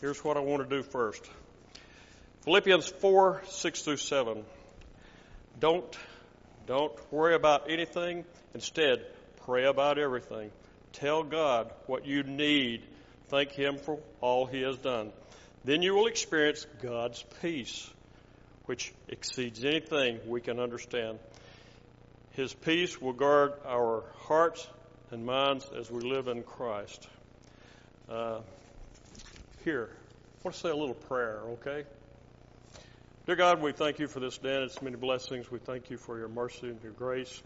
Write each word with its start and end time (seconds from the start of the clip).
here's 0.00 0.22
what 0.24 0.36
I 0.36 0.40
want 0.40 0.68
to 0.68 0.76
do 0.76 0.82
first. 0.82 1.24
Philippians 2.42 2.86
4 2.86 3.42
6 3.48 3.82
through 3.82 3.96
7. 3.96 4.44
Don't, 5.58 5.98
don't 6.66 7.12
worry 7.12 7.34
about 7.34 7.70
anything. 7.70 8.24
Instead, 8.54 9.04
pray 9.44 9.64
about 9.64 9.98
everything. 9.98 10.50
Tell 10.92 11.22
God 11.22 11.72
what 11.86 12.06
you 12.06 12.22
need. 12.22 12.82
Thank 13.28 13.52
Him 13.52 13.78
for 13.78 13.98
all 14.20 14.46
He 14.46 14.62
has 14.62 14.78
done. 14.78 15.12
Then 15.64 15.82
you 15.82 15.94
will 15.94 16.06
experience 16.06 16.66
God's 16.82 17.24
peace, 17.42 17.90
which 18.66 18.92
exceeds 19.08 19.64
anything 19.64 20.20
we 20.26 20.40
can 20.40 20.60
understand. 20.60 21.18
His 22.32 22.52
peace 22.52 23.00
will 23.00 23.14
guard 23.14 23.54
our 23.66 24.04
hearts 24.20 24.66
and 25.10 25.24
minds 25.24 25.68
as 25.76 25.90
we 25.90 26.02
live 26.02 26.28
in 26.28 26.42
Christ. 26.42 27.08
Uh, 28.08 28.40
here, 29.66 29.90
I 29.90 30.38
want 30.44 30.54
to 30.54 30.60
say 30.60 30.68
a 30.68 30.76
little 30.76 30.94
prayer, 30.94 31.40
okay? 31.54 31.82
Dear 33.26 33.34
God, 33.34 33.60
we 33.60 33.72
thank 33.72 33.98
you 33.98 34.06
for 34.06 34.20
this 34.20 34.38
day 34.38 34.54
and 34.54 34.62
its 34.66 34.80
many 34.80 34.94
blessings. 34.94 35.50
We 35.50 35.58
thank 35.58 35.90
you 35.90 35.96
for 35.96 36.16
your 36.16 36.28
mercy 36.28 36.68
and 36.68 36.80
your 36.84 36.92
grace. 36.92 37.42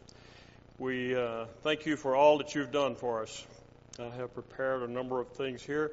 We 0.77 1.17
uh, 1.17 1.47
thank 1.63 1.87
you 1.87 1.97
for 1.97 2.15
all 2.15 2.37
that 2.37 2.55
you've 2.55 2.73
done 2.73 2.95
for 2.95 3.23
us. 3.23 3.47
I 3.99 4.15
have 4.19 4.35
prepared 4.35 4.83
a 4.83 4.93
number 4.93 5.19
of 5.19 5.29
things 5.29 5.63
here. 5.63 5.93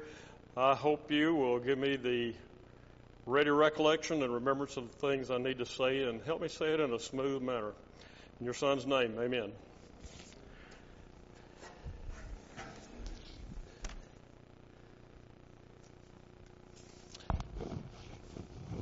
I 0.54 0.74
hope 0.74 1.10
you 1.10 1.34
will 1.34 1.60
give 1.60 1.78
me 1.78 1.96
the 1.96 2.34
ready 3.24 3.48
recollection 3.48 4.22
and 4.22 4.30
remembrance 4.30 4.76
of 4.76 4.90
the 4.92 4.98
things 4.98 5.30
I 5.30 5.38
need 5.38 5.56
to 5.60 5.66
say 5.66 6.02
and 6.02 6.20
help 6.20 6.42
me 6.42 6.48
say 6.48 6.74
it 6.74 6.80
in 6.80 6.92
a 6.92 6.98
smooth 6.98 7.40
manner. 7.40 7.72
In 8.38 8.44
your 8.44 8.52
son's 8.52 8.84
name, 8.84 9.14
amen. 9.18 9.50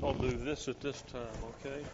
I'll 0.07 0.15
do 0.15 0.37
this 0.37 0.69
at 0.69 0.81
this 0.81 1.03
time, 1.03 1.43
okay? 1.43 1.85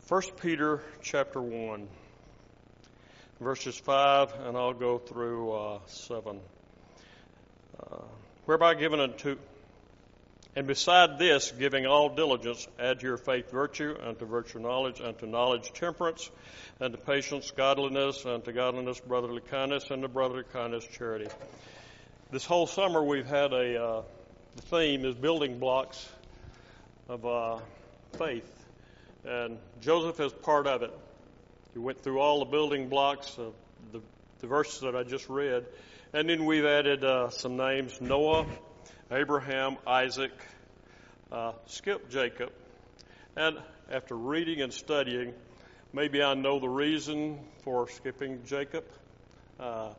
First 0.00 0.36
Peter 0.36 0.82
chapter 1.00 1.40
one, 1.40 1.88
verses 3.40 3.78
five, 3.78 4.34
and 4.44 4.54
I'll 4.54 4.74
go 4.74 4.98
through 4.98 5.50
uh, 5.52 5.78
seven. 5.86 6.40
Uh, 7.82 8.02
whereby 8.44 8.74
given 8.74 9.00
unto 9.00 9.38
and 10.54 10.66
beside 10.66 11.18
this, 11.18 11.52
giving 11.52 11.86
all 11.86 12.14
diligence, 12.14 12.66
add 12.78 13.00
to 13.00 13.06
your 13.06 13.16
faith 13.16 13.50
virtue, 13.50 13.94
unto 14.02 14.26
virtue 14.26 14.58
knowledge, 14.58 15.00
unto 15.00 15.24
knowledge 15.24 15.72
temperance, 15.72 16.30
unto 16.80 16.98
patience 16.98 17.50
godliness, 17.52 18.26
unto 18.26 18.52
godliness 18.52 19.00
brotherly 19.00 19.40
kindness, 19.40 19.90
and 19.90 20.02
to 20.02 20.08
brotherly 20.08 20.44
kindness 20.52 20.84
charity. 20.84 21.28
This 22.30 22.44
whole 22.44 22.66
summer 22.66 23.02
we've 23.02 23.26
had 23.26 23.54
a 23.54 23.82
uh, 23.82 24.02
the 24.56 24.62
theme 24.62 25.06
is 25.06 25.14
building 25.14 25.58
blocks 25.58 26.06
of 27.08 27.24
uh, 27.24 27.58
faith, 28.18 28.66
and 29.24 29.58
Joseph 29.80 30.20
is 30.20 30.32
part 30.32 30.66
of 30.66 30.82
it. 30.82 30.92
He 31.72 31.78
went 31.78 32.02
through 32.02 32.20
all 32.20 32.40
the 32.40 32.44
building 32.44 32.90
blocks 32.90 33.38
of 33.38 33.54
the, 33.92 34.02
the 34.40 34.46
verses 34.46 34.80
that 34.82 34.94
I 34.94 35.04
just 35.04 35.28
read, 35.30 35.64
and 36.12 36.28
then 36.28 36.44
we've 36.44 36.66
added 36.66 37.02
uh, 37.02 37.30
some 37.30 37.56
names: 37.56 38.00
Noah. 38.00 38.46
Abraham, 39.10 39.78
Isaac, 39.86 40.32
uh, 41.32 41.52
skip 41.64 42.10
Jacob. 42.10 42.52
And 43.36 43.56
after 43.90 44.14
reading 44.14 44.60
and 44.60 44.70
studying, 44.70 45.32
maybe 45.94 46.22
I 46.22 46.34
know 46.34 46.58
the 46.58 46.68
reason 46.68 47.38
for 47.62 47.88
skipping 47.88 48.42
Jacob. 48.44 48.84
Uh, 49.58 49.94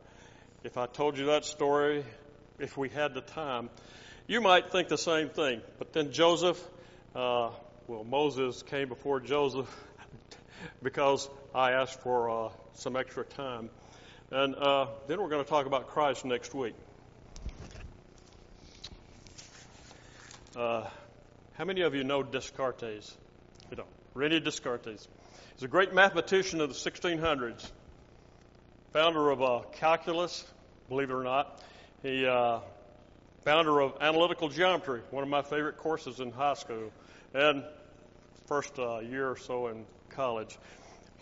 if 0.62 0.76
I 0.76 0.86
told 0.86 1.18
you 1.18 1.26
that 1.26 1.44
story, 1.44 2.04
if 2.60 2.76
we 2.76 2.88
had 2.90 3.14
the 3.14 3.22
time, 3.22 3.70
you 4.26 4.40
might 4.40 4.70
think 4.70 4.88
the 4.88 4.98
same 4.98 5.30
thing. 5.30 5.62
But 5.78 5.92
then 5.92 6.12
Joseph, 6.12 6.62
uh, 7.14 7.50
well, 7.88 8.04
Moses 8.04 8.62
came 8.62 8.88
before 8.88 9.20
Joseph 9.20 9.68
because 10.82 11.28
I 11.54 11.72
asked 11.72 12.00
for 12.00 12.30
uh, 12.30 12.48
some 12.74 12.96
extra 12.96 13.24
time. 13.24 13.70
And 14.30 14.54
uh, 14.54 14.86
then 15.08 15.20
we're 15.20 15.28
going 15.28 15.42
to 15.42 15.50
talk 15.50 15.66
about 15.66 15.88
Christ 15.88 16.24
next 16.24 16.54
week. 16.54 16.74
Uh, 20.54 20.86
how 21.54 21.64
many 21.64 21.80
of 21.80 21.94
you 21.94 22.04
know 22.04 22.22
Descartes? 22.22 23.16
You 23.70 23.76
know, 23.76 23.86
Rene 24.14 24.40
Descartes. 24.40 25.08
He's 25.54 25.62
a 25.62 25.68
great 25.68 25.94
mathematician 25.94 26.60
of 26.60 26.68
the 26.68 26.90
1600s, 26.90 27.70
founder 28.92 29.30
of 29.30 29.42
uh, 29.42 29.60
calculus, 29.72 30.44
believe 30.88 31.10
it 31.10 31.14
or 31.14 31.24
not. 31.24 31.62
He 32.02 32.26
uh, 32.26 32.60
founder 33.44 33.80
of 33.80 33.98
analytical 34.00 34.48
geometry, 34.48 35.02
one 35.10 35.22
of 35.22 35.28
my 35.28 35.42
favorite 35.42 35.76
courses 35.76 36.18
in 36.18 36.32
high 36.32 36.54
school, 36.54 36.90
and 37.34 37.62
first 38.46 38.78
uh, 38.78 39.00
year 39.00 39.30
or 39.30 39.36
so 39.36 39.68
in 39.68 39.84
college. 40.08 40.58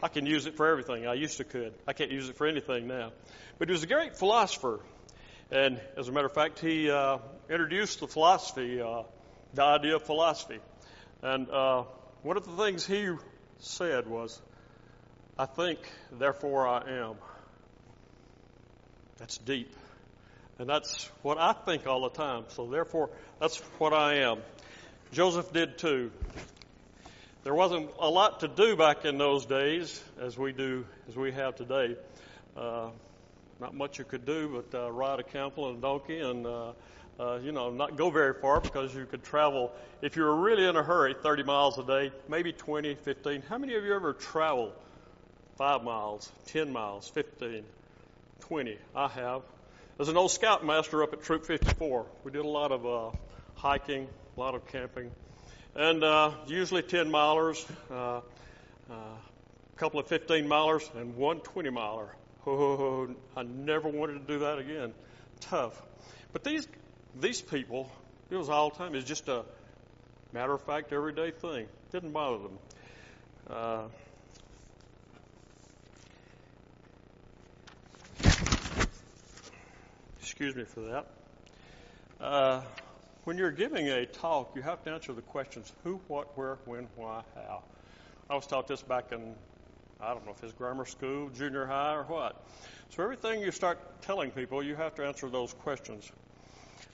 I 0.03 0.09
can 0.09 0.25
use 0.25 0.47
it 0.47 0.57
for 0.57 0.69
everything. 0.69 1.07
I 1.07 1.15
used 1.15 1.39
to 1.39 1.45
could. 1.45 1.75
I 1.87 1.93
can't 1.93 2.13
use 2.13 2.29
it 2.29 2.37
for 2.37 2.47
anything 2.47 2.87
now. 2.87 3.11
But 3.59 3.69
he 3.69 3.73
was 3.73 3.83
a 3.83 3.89
great 3.89 4.17
philosopher, 4.17 4.79
and 5.51 5.81
as 5.97 6.09
a 6.09 6.13
matter 6.13 6.27
of 6.27 6.35
fact, 6.35 6.61
he 6.61 6.89
uh, 6.91 7.19
introduced 7.51 7.99
the 7.99 8.07
philosophy 8.07 8.81
uh, 8.81 9.03
the 9.55 9.65
idea 9.65 9.97
of 9.97 10.03
philosophy. 10.03 10.59
And 11.23 11.51
uh, 11.51 11.85
one 12.23 12.37
of 12.37 12.45
the 12.45 12.65
things 12.65 12.87
he 12.87 13.11
said 13.59 14.07
was, 14.07 14.41
I 15.37 15.47
think, 15.47 15.81
therefore 16.13 16.69
I 16.69 16.89
am. 16.89 17.17
That's 19.17 19.39
deep. 19.39 19.75
And 20.59 20.69
that's 20.69 21.05
what 21.23 21.39
I 21.39 21.53
think 21.53 21.87
all 21.87 22.01
the 22.03 22.11
time. 22.11 22.45
So 22.49 22.67
therefore, 22.67 23.11
that's 23.39 23.59
what 23.79 23.93
I 23.93 24.17
am. 24.17 24.39
Joseph 25.13 25.53
did 25.53 25.79
too. 25.79 26.11
There 27.45 27.55
wasn't 27.55 27.91
a 28.01 28.11
lot 28.11 28.41
to 28.41 28.49
do 28.49 28.77
back 28.77 29.05
in 29.05 29.19
those 29.19 29.47
days 29.47 30.03
as 30.21 30.37
we 30.37 30.53
do, 30.53 30.85
as 31.09 31.17
we 31.17 31.33
have 31.33 31.55
today. 31.55 31.97
Uh, 32.57 32.91
not 33.61 33.75
much 33.75 33.99
you 33.99 34.05
could 34.05 34.27
do 34.27 34.63
but 34.71 34.79
uh, 34.79 34.91
ride 34.91 35.21
a 35.21 35.23
camel 35.23 35.69
and 35.69 35.79
a 35.79 35.81
donkey 35.81 36.19
and 36.19 36.47
uh, 36.47 36.73
uh, 37.21 37.39
you 37.43 37.53
know, 37.53 37.71
not 37.71 37.97
go 37.97 38.11
very 38.11 38.35
far 38.35 38.61
because 38.61 38.95
you 38.95 39.05
could 39.05 39.25
travel, 39.25 39.73
if 40.03 40.17
you 40.17 40.23
were 40.23 40.37
really 40.37 40.67
in 40.67 40.77
a 40.77 40.83
hurry, 40.83 41.15
30 41.21 41.43
miles 41.43 41.79
a 41.79 41.83
day, 41.83 42.13
maybe 42.29 42.53
20, 42.53 42.95
15. 42.95 43.43
How 43.43 43.59
many 43.59 43.75
of 43.75 43.85
you 43.85 43.95
ever 43.95 44.13
traveled 44.13 44.73
5 45.57 45.83
miles, 45.83 46.31
10 46.47 46.73
miles, 46.73 47.09
15, 47.09 47.65
20? 48.41 48.79
I 48.95 49.09
have. 49.09 49.43
As 50.01 50.09
an 50.09 50.17
old 50.17 50.31
scoutmaster 50.31 51.03
up 51.03 51.13
at 51.13 51.25
Troop 51.25 51.45
54, 51.45 52.07
we 52.23 52.31
did 52.31 52.45
a 52.45 52.49
lot 52.49 52.71
of 52.71 52.87
uh, 52.87 53.11
hiking, 53.57 54.07
a 54.37 54.41
lot 54.41 54.55
of 54.55 54.65
camping, 54.69 55.11
and 55.75 56.05
uh, 56.05 56.31
usually 56.47 56.83
10 56.83 57.11
milers, 57.11 57.69
uh, 57.91 58.21
uh, 58.89 58.93
a 58.93 59.77
couple 59.77 59.99
of 59.99 60.07
15 60.07 60.47
milers, 60.47 60.89
and 60.95 61.17
one 61.17 61.41
20 61.41 61.71
miler. 61.71 62.15
Oh, 62.47 63.13
I 63.37 63.43
never 63.43 63.89
wanted 63.89 64.25
to 64.25 64.33
do 64.33 64.39
that 64.39 64.59
again. 64.59 64.95
Tough. 65.41 65.83
But 66.33 66.45
these 66.45 66.69
these 67.19 67.43
people, 67.43 67.91
it 68.31 68.37
was 68.37 68.49
all 68.49 68.71
the 68.71 68.77
time. 68.77 68.95
It's 68.95 69.05
just 69.05 69.27
a 69.27 69.45
matter 70.33 70.53
of 70.53 70.63
fact, 70.63 70.93
everyday 70.93 71.33
thing. 71.33 71.67
Didn't 71.91 72.13
bother 72.13 72.39
them. 72.39 73.91
Excuse 80.39 80.55
me 80.55 80.63
for 80.63 80.83
that. 80.83 81.07
Uh, 82.21 82.61
when 83.25 83.39
you're 83.39 83.51
giving 83.51 83.89
a 83.89 84.07
talk, 84.07 84.53
you 84.55 84.63
have 84.63 84.81
to 84.85 84.91
answer 84.93 85.13
the 85.13 85.21
questions 85.21 85.73
who, 85.83 86.01
what, 86.07 86.39
where, 86.39 86.59
when, 86.65 86.87
why, 86.95 87.23
how. 87.35 87.65
I 88.31 88.37
was 88.37 88.47
taught 88.47 88.69
this 88.69 88.81
back 88.81 89.11
in, 89.11 89.35
I 90.01 90.15
don't 90.15 90.25
know 90.25 90.31
if 90.31 90.45
it's 90.45 90.53
grammar 90.53 90.85
school, 90.85 91.29
junior 91.31 91.67
high, 91.67 91.97
or 91.97 92.05
what. 92.05 92.41
So 92.91 93.03
everything 93.03 93.41
you 93.43 93.51
start 93.51 93.81
telling 94.03 94.31
people, 94.31 94.63
you 94.63 94.77
have 94.77 94.95
to 94.95 95.05
answer 95.05 95.29
those 95.29 95.53
questions. 95.55 96.09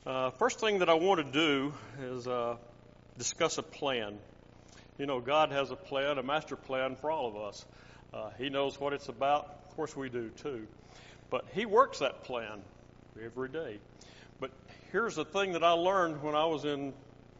Uh, 0.06 0.30
first 0.30 0.58
thing 0.58 0.78
that 0.78 0.88
I 0.88 0.94
want 0.94 1.18
to 1.18 1.30
do 1.30 1.74
is 2.00 2.26
uh, 2.26 2.56
discuss 3.18 3.58
a 3.58 3.62
plan. 3.62 4.16
You 4.96 5.04
know, 5.04 5.20
God 5.20 5.52
has 5.52 5.70
a 5.70 5.76
plan, 5.76 6.16
a 6.16 6.22
master 6.22 6.56
plan 6.56 6.96
for 6.96 7.10
all 7.10 7.28
of 7.28 7.36
us. 7.36 7.66
Uh, 8.10 8.30
he 8.38 8.48
knows 8.48 8.80
what 8.80 8.94
it's 8.94 9.08
about. 9.10 9.54
Of 9.68 9.76
course, 9.76 9.94
we 9.94 10.08
do 10.08 10.30
too. 10.30 10.66
But 11.28 11.44
He 11.52 11.66
works 11.66 11.98
that 11.98 12.24
plan 12.24 12.62
every 13.22 13.48
day. 13.48 13.78
But 14.40 14.50
here's 14.92 15.16
the 15.16 15.24
thing 15.24 15.52
that 15.52 15.64
I 15.64 15.72
learned 15.72 16.22
when 16.22 16.34
I 16.34 16.46
was 16.46 16.64
in 16.64 16.92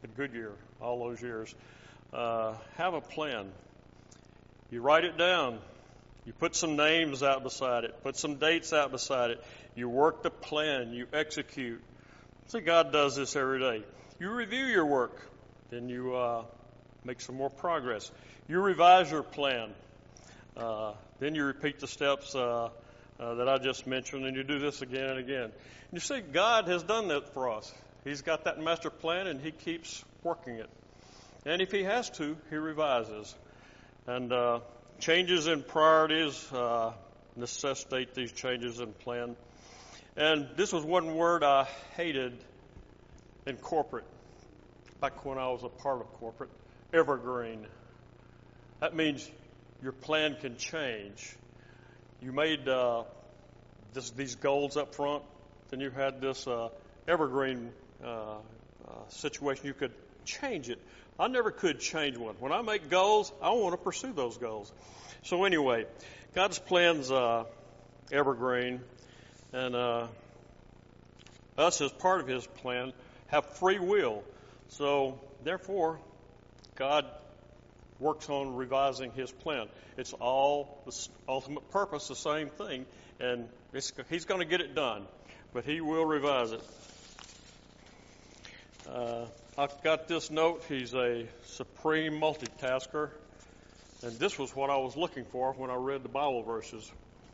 at 0.03 0.15
Goodyear 0.17 0.53
all 0.81 0.99
those 0.99 1.23
years 1.23 1.55
uh, 2.13 2.55
have 2.77 2.95
a 2.95 3.01
plan. 3.01 3.51
You 4.71 4.81
write 4.83 5.05
it 5.05 5.17
down. 5.17 5.59
You 6.27 6.33
put 6.33 6.57
some 6.57 6.77
names 6.77 7.23
out 7.23 7.43
beside 7.43 7.85
it, 7.85 8.03
put 8.03 8.17
some 8.17 8.37
dates 8.37 8.73
out 8.73 8.91
beside 8.91 9.31
it. 9.31 9.45
You 9.75 9.89
work 9.91 10.23
the 10.23 10.31
plan, 10.31 10.93
you 10.95 11.07
execute, 11.13 11.83
See, 12.49 12.61
God 12.61 12.93
does 12.93 13.17
this 13.17 13.37
every 13.37 13.59
day. 13.59 13.83
You 14.21 14.31
review 14.31 14.67
your 14.67 14.85
work, 14.85 15.19
then 15.71 15.89
you 15.89 16.15
uh, 16.15 16.45
make 17.03 17.21
some 17.21 17.37
more 17.37 17.49
progress. 17.49 18.11
You 18.49 18.61
revise 18.61 19.11
your 19.11 19.23
plan, 19.23 19.71
uh, 20.57 20.93
then 21.21 21.35
you 21.35 21.45
repeat 21.45 21.81
the 21.81 21.87
steps 21.87 22.35
uh, 23.21 23.35
that 23.35 23.49
I 23.49 23.59
just 23.59 23.87
mentioned, 23.87 24.25
and 24.25 24.37
you 24.37 24.43
do 24.43 24.59
this 24.59 24.83
again 24.83 25.05
and 25.05 25.19
again. 25.19 25.45
And 25.45 25.53
you 25.93 26.01
see, 26.01 26.21
God 26.21 26.69
has 26.69 26.83
done 26.83 27.09
that 27.09 27.33
for 27.35 27.51
us. 27.51 27.73
He's 28.05 28.23
got 28.23 28.45
that 28.45 28.61
master 28.61 28.91
plan, 28.91 29.27
and 29.27 29.41
He 29.41 29.51
keeps 29.51 30.05
working 30.23 30.57
it. 30.57 30.71
And 31.47 31.63
if 31.63 31.71
He 31.71 31.85
has 31.85 32.11
to, 32.11 32.37
He 32.51 32.57
revises. 32.57 33.35
And 34.07 34.33
uh, 34.33 34.61
changes 34.99 35.47
in 35.47 35.63
priorities 35.63 36.53
uh, 36.53 36.93
necessitate 37.37 38.15
these 38.15 38.33
changes 38.33 38.81
in 38.81 38.93
plan. 38.93 39.37
And 40.17 40.49
this 40.57 40.73
was 40.73 40.85
one 40.85 41.17
word 41.17 41.43
I 41.43 41.67
hated 41.97 42.33
in 43.47 43.57
corporate, 43.57 44.05
back 45.01 45.25
when 45.25 45.39
I 45.39 45.49
was 45.49 45.65
a 45.65 45.69
part 45.69 46.01
of 46.01 46.13
corporate 46.15 46.51
evergreen. 46.93 47.67
That 48.81 48.95
means 48.95 49.29
your 49.83 49.93
plan 49.93 50.37
can 50.41 50.57
change. 50.57 51.37
You 52.25 52.33
made 52.33 52.67
uh, 52.67 53.03
this, 53.93 54.09
these 54.09 54.37
goals 54.37 54.79
up 54.79 54.95
front, 54.95 55.25
then 55.69 55.81
you 55.81 55.91
had 55.91 56.23
this 56.23 56.47
uh, 56.47 56.71
evergreen 57.07 57.71
uh, 58.03 58.09
uh, 58.09 58.37
situation. 59.09 59.67
You 59.67 59.75
could 59.75 59.93
change 60.25 60.71
it. 60.71 60.79
I 61.21 61.29
never 61.29 61.51
could 61.51 61.81
change 61.81 62.17
one. 62.17 62.35
When 62.41 62.51
I 62.51 62.63
make 62.63 62.89
goals, 62.89 63.31
I 63.43 63.51
want 63.51 63.75
to 63.75 63.77
pursue 63.77 64.15
those 64.15 64.39
goals. 64.39 64.73
So 65.25 65.45
anyway, 65.45 65.85
God's 66.35 66.59
plans 66.59 67.11
uh, 67.11 67.45
evergreen, 68.11 68.81
and 69.53 69.77
uh, 69.77 70.07
us 71.59 71.83
as 71.83 71.93
part 71.93 72.23
of 72.23 72.27
His 72.27 72.47
plan 72.47 72.95
have 73.27 73.45
free 73.57 73.79
will. 73.79 74.25
So 74.69 75.21
therefore, 75.43 75.99
God 76.75 77.05
works 77.99 78.29
on 78.29 78.57
revising 78.57 79.13
His 79.13 79.31
plan. 79.31 79.67
It's 79.97 80.13
all 80.15 80.83
the 80.87 81.09
ultimate 81.29 81.71
purpose, 81.71 82.09
the 82.09 82.17
same 82.17 82.49
thing, 82.49 82.87
and 83.21 83.49
He's 84.09 84.25
going 84.25 84.41
to 84.41 84.47
get 84.47 84.61
it 84.61 84.75
done, 84.75 85.05
but 85.53 85.65
He 85.65 85.81
will 85.81 86.05
revise 86.05 86.53
it. 86.53 86.63
Uh, 88.89 89.25
I've 89.57 89.83
got 89.83 90.09
this 90.09 90.31
note. 90.31 90.65
He's 90.69 90.95
a 90.95 91.27
supreme 91.45 92.21
multitasker. 92.21 93.11
And 94.03 94.19
this 94.19 94.39
was 94.39 94.55
what 94.55 94.69
I 94.69 94.77
was 94.77 94.97
looking 94.97 95.25
for 95.25 95.53
when 95.53 95.71
I 95.71 95.77
read 95.77 96.03
the 96.03 96.11
Bible 96.11 96.43
verses. 96.43 96.91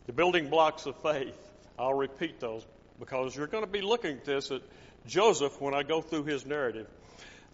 The 0.06 0.12
building 0.12 0.50
blocks 0.50 0.86
of 0.86 0.94
faith. 1.02 1.34
I'll 1.78 1.94
repeat 1.94 2.38
those 2.38 2.64
because 3.00 3.34
you're 3.34 3.48
going 3.48 3.64
to 3.64 3.70
be 3.70 3.80
looking 3.80 4.18
at 4.18 4.24
this 4.24 4.50
at 4.50 4.62
Joseph 5.06 5.60
when 5.60 5.74
I 5.74 5.82
go 5.82 6.02
through 6.02 6.24
his 6.24 6.46
narrative. 6.46 6.86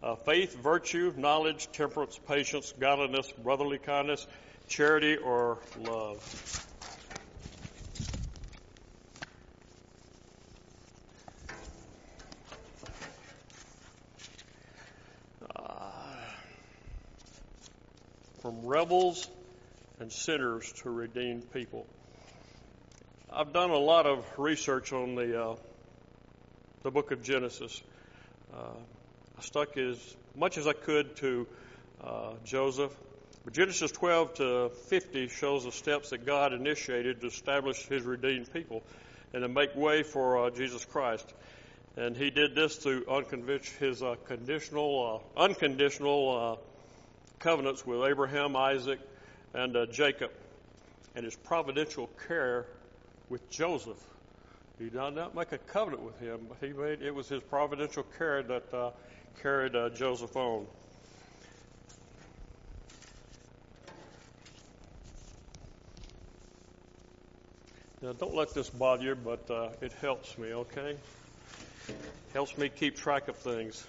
Uh, 0.02 0.14
faith, 0.14 0.54
virtue, 0.56 1.12
knowledge, 1.16 1.69
temperance, 1.72 2.19
patience, 2.28 2.72
godliness, 2.78 3.32
brotherly 3.43 3.78
kindness, 3.78 4.26
charity, 4.69 5.16
or 5.16 5.58
love. 5.78 6.66
from 18.46 18.64
rebels 18.64 19.28
and 19.98 20.12
sinners 20.12 20.72
to 20.75 20.88
redeemed 20.88 21.52
people. 21.52 21.84
I've 23.28 23.52
done 23.52 23.70
a 23.70 23.76
lot 23.76 24.06
of 24.06 24.25
research 24.38 24.93
on 24.93 25.16
the 25.16 25.43
uh, 25.43 25.56
the 26.84 26.93
book 26.93 27.10
of 27.10 27.25
Genesis. 27.25 27.82
Uh, 28.54 28.78
I 29.38 29.43
stuck 29.43 29.77
as 29.77 30.17
much 30.35 30.56
as 30.56 30.67
I 30.67 30.73
could 30.73 31.17
to 31.17 31.47
uh, 32.03 32.33
Joseph. 32.44 32.93
But 33.44 33.53
Genesis 33.53 33.93
12 33.93 34.35
to 34.35 34.71
50 34.88 35.29
shows 35.29 35.65
the 35.65 35.73
steps 35.73 36.11
that 36.11 36.25
God 36.25 36.53
initiated 36.53 37.21
to 37.21 37.27
establish 37.27 37.87
His 37.87 38.03
redeemed 38.03 38.53
people 38.53 38.83
and 39.33 39.43
to 39.43 39.49
make 39.49 39.77
way 39.77 40.03
for 40.03 40.47
uh, 40.47 40.50
Jesus 40.50 40.85
Christ. 40.85 41.33
And 41.97 42.17
He 42.17 42.31
did 42.31 42.55
this 42.55 42.77
through 42.77 43.05
his 43.79 44.03
uh, 44.03 44.17
conditional, 44.27 45.23
uh, 45.37 45.41
unconditional 45.41 46.61
covenants 47.39 47.87
with 47.87 48.03
Abraham, 48.03 48.56
Isaac, 48.56 48.99
and 49.55 49.77
uh, 49.77 49.87
Jacob, 49.87 50.31
and 51.15 51.25
his 51.25 51.37
providential 51.37 52.09
care 52.27 52.67
with 53.29 53.49
Joseph. 53.50 54.03
He 54.78 54.84
did 54.84 54.94
not 54.94 55.34
make 55.34 55.52
a 55.52 55.58
covenant 55.58 56.02
with 56.02 56.19
him, 56.20 56.46
but 56.49 56.58
he 56.61 56.75
made 56.75 57.00
it 57.00 57.14
was 57.14 57.28
his 57.28 57.43
providential 57.43 58.02
care 58.19 58.43
that 58.43 58.75
uh, 58.75 58.90
carried 59.40 59.75
uh, 59.75 59.88
Joseph 59.90 60.37
on. 60.37 60.67
Now, 68.02 68.12
don't 68.12 68.34
let 68.34 68.52
this 68.52 68.69
bother 68.69 69.02
you, 69.02 69.14
but 69.14 69.50
uh, 69.50 69.70
it 69.81 69.93
helps 69.94 70.37
me, 70.37 70.52
okay? 70.52 70.96
Helps 72.34 72.58
me 72.58 72.69
keep 72.69 72.96
track 72.96 73.29
of 73.29 73.37
things. 73.37 73.87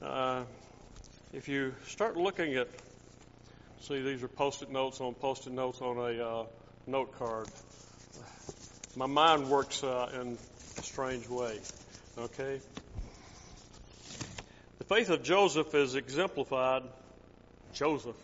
Uh, 0.00 0.44
if 1.32 1.48
you 1.48 1.74
start 1.86 2.16
looking 2.16 2.54
at, 2.54 2.68
see, 3.80 4.00
these 4.00 4.22
are 4.22 4.28
post-it 4.28 4.70
notes 4.70 5.00
on 5.00 5.14
post-it 5.14 5.52
notes 5.52 5.80
on 5.80 5.96
a 5.98 6.24
uh, 6.24 6.44
note 6.86 7.18
card. 7.18 7.48
My 8.94 9.06
mind 9.06 9.48
works 9.48 9.82
uh, 9.82 10.10
in 10.20 10.36
a 10.78 10.82
strange 10.82 11.26
way. 11.26 11.58
Okay. 12.18 12.60
The 14.78 14.84
faith 14.84 15.08
of 15.08 15.22
Joseph 15.22 15.74
is 15.74 15.94
exemplified. 15.94 16.82
Joseph 17.72 18.16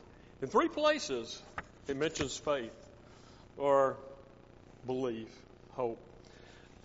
in 0.42 0.48
three 0.48 0.68
places. 0.68 1.42
It 1.86 1.96
mentions 1.96 2.36
faith 2.36 2.74
or 3.56 3.96
belief, 4.84 5.28
hope. 5.70 5.98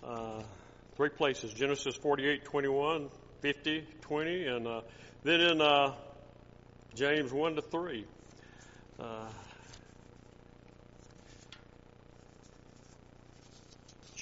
Uh, 0.02 0.42
three 0.96 1.10
places: 1.10 1.52
Genesis 1.52 1.94
48, 1.94 2.44
21, 2.46 3.10
50, 3.42 3.86
20, 4.00 4.46
and 4.46 4.66
uh, 4.66 4.80
then 5.24 5.40
in 5.42 5.60
uh, 5.60 5.92
James 6.94 7.30
1 7.30 7.56
to 7.56 7.62
3. 7.62 8.06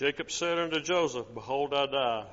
Jacob 0.02 0.32
said 0.32 0.58
unto 0.58 0.80
Joseph, 0.80 1.26
Behold, 1.32 1.72
I 1.72 1.86
die, 1.86 2.24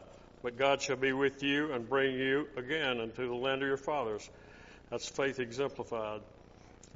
but 0.42 0.58
God 0.58 0.82
shall 0.82 0.96
be 0.96 1.14
with 1.14 1.44
you 1.44 1.72
and 1.72 1.88
bring 1.88 2.16
you 2.16 2.48
again 2.58 3.00
unto 3.00 3.28
the 3.28 3.36
land 3.36 3.62
of 3.62 3.68
your 3.68 3.78
fathers. 3.78 4.28
That's 4.90 5.08
faith 5.08 5.40
exemplified. 5.40 6.22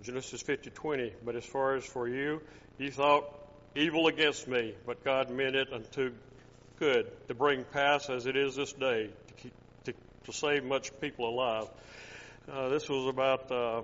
Genesis 0.02 0.42
50:20. 0.42 1.14
But 1.24 1.36
as 1.36 1.46
far 1.46 1.76
as 1.76 1.86
for 1.86 2.08
you, 2.08 2.42
ye 2.80 2.90
thought 2.90 3.24
evil 3.76 4.08
against 4.08 4.48
me, 4.48 4.74
but 4.84 5.04
God 5.04 5.30
meant 5.30 5.56
it 5.56 5.72
unto 5.72 6.12
good 6.80 7.06
to 7.28 7.36
bring 7.36 7.66
pass 7.66 8.10
as 8.10 8.26
it 8.26 8.36
is 8.36 8.56
this 8.56 8.74
day 8.74 9.12
to, 9.28 9.34
keep, 9.36 9.54
to, 9.84 9.94
to 10.24 10.34
save 10.34 10.64
much 10.64 10.90
people 11.00 11.30
alive. 11.30 11.68
Uh, 12.52 12.70
this 12.70 12.90
was 12.90 13.06
about 13.06 13.52
uh, 13.52 13.84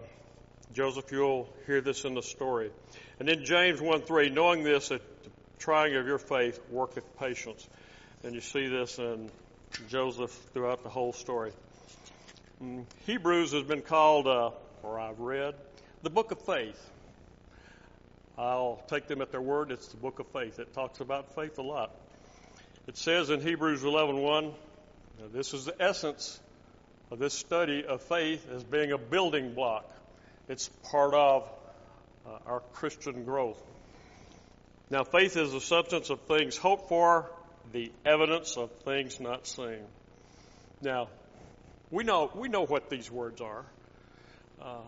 Joseph. 0.74 1.12
You'll 1.12 1.54
hear 1.68 1.82
this 1.82 2.04
in 2.04 2.16
the 2.16 2.24
story. 2.24 2.72
And 3.20 3.28
then 3.28 3.46
James 3.46 3.80
1 3.80 4.02
3, 4.02 4.32
knowing 4.32 4.64
this, 4.64 4.90
that 4.90 5.04
trying 5.60 5.96
of 5.96 6.08
your 6.08 6.18
faith 6.18 6.60
worketh 6.72 7.18
patience. 7.20 7.68
And 8.24 8.34
you 8.34 8.42
see 8.42 8.68
this 8.68 8.98
in 8.98 9.30
Joseph 9.90 10.32
throughout 10.54 10.84
the 10.84 10.90
whole 10.90 11.14
story. 11.14 11.52
Mm, 12.62 12.86
Hebrews 13.06 13.54
has 13.54 13.64
been 13.64 13.82
called, 13.82 14.28
uh, 14.28 14.52
or 14.84 15.00
I've 15.00 15.20
read, 15.20 15.56
the 16.02 16.10
book 16.10 16.32
of 16.32 16.42
faith. 16.42 16.90
I'll 18.38 18.82
take 18.88 19.08
them 19.08 19.22
at 19.22 19.32
their 19.32 19.42
word. 19.42 19.72
It's 19.72 19.88
the 19.90 19.98
book 19.98 20.20
of 20.20 20.28
faith. 20.28 20.60
It 20.60 20.74
talks 20.74 21.02
about 21.02 21.36
faith 21.36 21.58
a 21.58 21.62
lot. 21.62 21.92
It 22.88 22.98
says 22.98 23.30
in 23.30 23.42
Hebrews 23.42 23.84
11:1, 23.84 24.54
this 25.34 25.54
is 25.54 25.66
the 25.66 25.76
essence 25.80 26.40
of 27.12 27.20
this 27.20 27.34
study 27.34 27.86
of 27.86 28.02
faith 28.02 28.48
as 28.50 28.64
being 28.64 28.92
a 28.92 28.98
building 28.98 29.54
block. 29.54 29.86
It's 30.48 30.70
part 30.92 31.14
of 31.14 31.50
uh, 32.26 32.40
our 32.46 32.62
Christian 32.74 33.26
growth. 33.26 33.62
Now, 34.90 35.04
faith 35.04 35.38
is 35.38 35.52
the 35.52 35.62
substance 35.62 36.10
of 36.10 36.22
things 36.22 36.58
hoped 36.58 36.90
for, 36.90 37.32
the 37.72 37.92
evidence 38.06 38.58
of 38.58 38.72
things 38.84 39.20
not 39.20 39.46
seen. 39.46 39.82
Now, 40.82 41.10
we 41.92 42.04
know 42.04 42.32
we 42.34 42.48
know 42.48 42.66
what 42.66 42.90
these 42.90 43.12
words 43.12 43.42
are, 43.42 43.66
uh, 44.62 44.82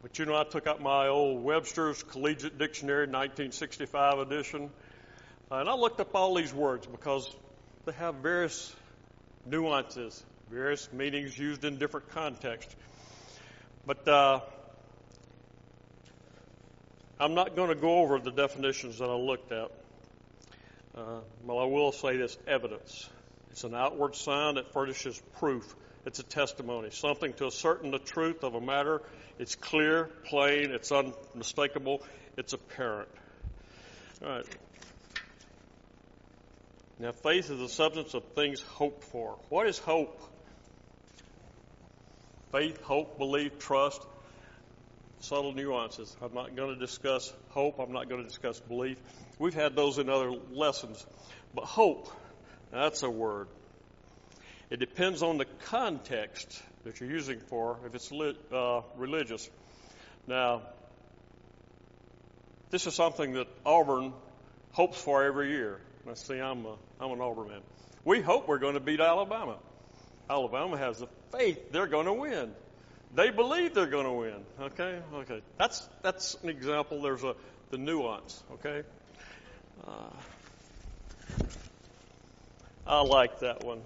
but 0.00 0.18
you 0.18 0.26
know, 0.26 0.36
I 0.36 0.44
took 0.44 0.66
out 0.66 0.80
my 0.80 1.08
old 1.08 1.42
Webster's 1.42 2.02
Collegiate 2.02 2.58
Dictionary, 2.58 3.06
1965 3.06 4.18
edition, 4.18 4.70
and 5.50 5.68
I 5.68 5.74
looked 5.74 6.00
up 6.00 6.14
all 6.14 6.34
these 6.34 6.54
words 6.54 6.86
because 6.86 7.28
they 7.84 7.92
have 7.92 8.16
various 8.16 8.74
nuances 9.46 10.22
various 10.52 10.92
meanings 10.92 11.36
used 11.38 11.64
in 11.64 11.78
different 11.78 12.10
contexts. 12.10 12.76
But 13.86 14.06
uh, 14.06 14.40
I'm 17.22 17.34
not 17.34 17.54
going 17.54 17.68
to 17.68 17.76
go 17.76 18.00
over 18.00 18.18
the 18.18 18.32
definitions 18.32 18.98
that 18.98 19.08
I 19.08 19.14
looked 19.14 19.52
at. 19.52 19.70
Uh, 20.92 21.20
well, 21.44 21.60
I 21.60 21.66
will 21.66 21.92
say 21.92 22.16
this 22.16 22.36
evidence. 22.48 23.08
It's 23.52 23.62
an 23.62 23.76
outward 23.76 24.16
sign 24.16 24.56
that 24.56 24.72
furnishes 24.72 25.22
proof. 25.38 25.72
It's 26.04 26.18
a 26.18 26.24
testimony, 26.24 26.90
something 26.90 27.32
to 27.34 27.46
ascertain 27.46 27.92
the 27.92 28.00
truth 28.00 28.42
of 28.42 28.56
a 28.56 28.60
matter. 28.60 29.02
It's 29.38 29.54
clear, 29.54 30.10
plain, 30.24 30.72
it's 30.72 30.90
unmistakable, 30.90 32.02
it's 32.36 32.54
apparent. 32.54 33.08
All 34.20 34.28
right. 34.28 34.46
Now, 36.98 37.12
faith 37.12 37.50
is 37.50 37.58
the 37.60 37.68
substance 37.68 38.14
of 38.14 38.24
things 38.34 38.62
hoped 38.62 39.04
for. 39.04 39.38
What 39.48 39.68
is 39.68 39.78
hope? 39.78 40.20
Faith, 42.50 42.82
hope, 42.82 43.16
belief, 43.16 43.60
trust, 43.60 44.04
subtle 45.22 45.52
nuances. 45.52 46.14
I'm 46.20 46.34
not 46.34 46.56
going 46.56 46.74
to 46.74 46.80
discuss 46.80 47.32
hope. 47.50 47.78
I'm 47.78 47.92
not 47.92 48.08
going 48.08 48.22
to 48.22 48.28
discuss 48.28 48.58
belief. 48.60 48.98
We've 49.38 49.54
had 49.54 49.76
those 49.76 49.98
in 49.98 50.08
other 50.08 50.32
lessons. 50.52 51.04
But 51.54 51.64
hope, 51.64 52.08
that's 52.72 53.02
a 53.02 53.10
word. 53.10 53.48
It 54.70 54.80
depends 54.80 55.22
on 55.22 55.38
the 55.38 55.44
context 55.66 56.60
that 56.84 57.00
you're 57.00 57.10
using 57.10 57.38
for, 57.38 57.78
if 57.86 57.94
it's 57.94 58.10
uh, 58.52 58.80
religious. 58.96 59.48
Now, 60.26 60.62
this 62.70 62.86
is 62.86 62.94
something 62.94 63.34
that 63.34 63.46
Auburn 63.64 64.12
hopes 64.72 65.00
for 65.00 65.22
every 65.22 65.50
year. 65.50 65.78
Now, 66.04 66.14
see, 66.14 66.40
I'm, 66.40 66.66
a, 66.66 66.76
I'm 67.00 67.12
an 67.12 67.20
Auburn 67.20 67.48
man. 67.48 67.60
We 68.04 68.20
hope 68.20 68.48
we're 68.48 68.58
going 68.58 68.74
to 68.74 68.80
beat 68.80 69.00
Alabama. 69.00 69.58
Alabama 70.28 70.78
has 70.78 70.98
the 70.98 71.08
faith 71.30 71.70
they're 71.70 71.86
going 71.86 72.06
to 72.06 72.14
win. 72.14 72.52
They 73.14 73.30
believe 73.30 73.74
they're 73.74 73.86
going 73.86 74.06
to 74.06 74.12
win. 74.12 74.44
Okay, 74.60 74.98
okay. 75.14 75.42
That's 75.58 75.86
that's 76.02 76.36
an 76.42 76.48
example. 76.48 77.02
There's 77.02 77.22
a 77.22 77.34
the 77.70 77.78
nuance. 77.78 78.42
Okay. 78.52 78.82
Uh, 79.86 80.10
I 82.86 83.00
like 83.02 83.40
that 83.40 83.64
one. 83.64 83.80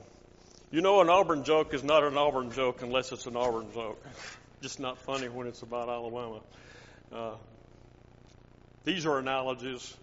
You 0.71 0.80
know, 0.80 1.00
an 1.00 1.09
Auburn 1.09 1.45
joke 1.45 1.75
is 1.75 1.85
not 1.85 2.02
an 2.04 2.16
Auburn 2.16 2.50
joke 2.50 2.83
unless 2.83 3.12
it's 3.12 3.26
an 3.26 3.37
Auburn 3.37 3.66
joke. 3.73 4.04
Just 4.62 4.80
not 4.80 4.99
funny 4.99 5.28
when 5.28 5.47
it's 5.47 5.62
about 5.62 5.88
Alabama. 5.88 6.40
Uh, 7.12 7.35
these 8.85 9.06
are 9.06 9.18
analogies. 9.18 9.97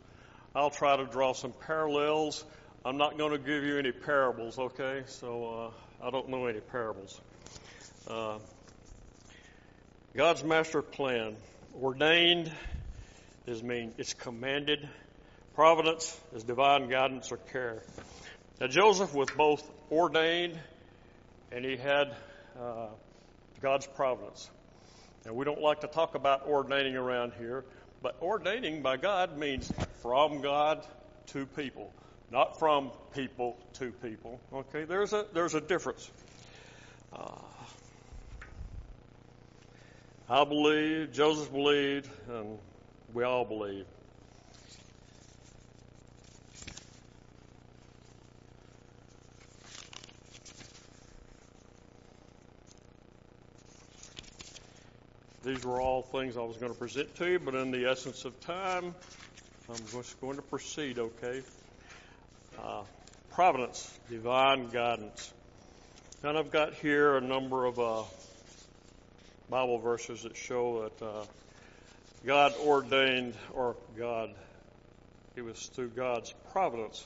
I'll 0.56 0.70
try 0.70 0.96
to 0.96 1.06
draw 1.06 1.34
some 1.34 1.54
parallels. 1.66 2.46
I'm 2.86 2.98
not 2.98 3.18
going 3.18 3.32
to 3.32 3.38
give 3.38 3.64
you 3.64 3.78
any 3.78 3.92
parables, 3.92 4.60
okay? 4.60 5.04
So 5.08 5.72
uh, 6.02 6.06
I 6.06 6.12
don't 6.12 6.30
know 6.30 6.46
any 6.46 6.60
parables. 6.60 7.20
Uh, 8.08 8.38
God's 10.16 10.44
master 10.44 10.84
plan, 10.84 11.36
ordained 11.82 12.52
is 13.48 13.64
mean 13.64 13.96
it's 13.98 14.14
commanded. 14.14 14.88
Providence 15.56 16.16
is 16.36 16.44
divine 16.44 16.88
guidance 16.88 17.32
or 17.32 17.38
care. 17.38 17.82
Now 18.62 18.68
Joseph 18.68 19.12
was 19.16 19.30
both 19.36 19.68
ordained 19.92 20.60
and 21.52 21.66
he 21.66 21.78
had 21.78 22.14
uh, 22.62 22.90
God's 23.60 23.88
providence. 23.88 24.48
Now 25.26 25.34
we 25.34 25.46
don't 25.46 25.62
like 25.62 25.82
to 25.82 25.88
talk 25.88 26.14
about 26.14 26.46
ordaining 26.46 26.96
around 26.96 27.34
here, 27.40 27.66
but 28.04 28.16
ordaining 28.22 28.84
by 28.84 28.98
God 28.98 29.36
means 29.36 29.72
from 30.04 30.42
God 30.42 30.86
to 31.28 31.48
people, 31.48 31.92
not 32.32 32.60
from 32.60 32.92
people 33.16 33.58
to 33.80 33.92
people. 33.92 34.40
Okay, 34.54 34.84
there's 34.84 35.12
a 35.12 35.26
there's 35.34 35.56
a 35.56 35.62
difference. 35.62 36.08
Uh, 37.12 37.32
I 40.34 40.46
believe, 40.46 41.12
Joseph 41.12 41.52
believed, 41.52 42.10
and 42.28 42.58
we 43.14 43.24
all 43.24 43.46
believe. 43.46 43.86
These 55.44 55.64
were 55.64 55.80
all 55.80 56.02
things 56.02 56.36
I 56.36 56.40
was 56.40 56.58
going 56.58 56.74
to 56.74 56.80
present 56.80 57.14
to 57.18 57.30
you, 57.30 57.38
but 57.38 57.54
in 57.54 57.70
the 57.70 57.86
essence 57.86 58.26
of 58.26 58.40
time, 58.40 58.96
I'm 59.70 59.86
just 59.92 60.20
going 60.20 60.38
to 60.38 60.42
proceed, 60.42 60.98
okay? 60.98 61.44
Uh, 62.60 62.82
providence, 63.30 64.00
divine 64.10 64.70
guidance. 64.70 65.32
And 66.24 66.40
I've 66.40 66.50
got 66.50 66.74
here 66.74 67.18
a 67.18 67.22
number 67.22 67.66
of 67.66 67.78
uh, 67.78 68.02
Bible 69.54 69.78
verses 69.78 70.24
that 70.24 70.36
show 70.36 70.90
that 70.90 71.06
uh, 71.06 71.26
God 72.26 72.56
ordained, 72.66 73.36
or 73.54 73.76
God, 73.96 74.32
it 75.36 75.44
was 75.44 75.68
through 75.68 75.90
God's 75.90 76.34
providence 76.52 77.06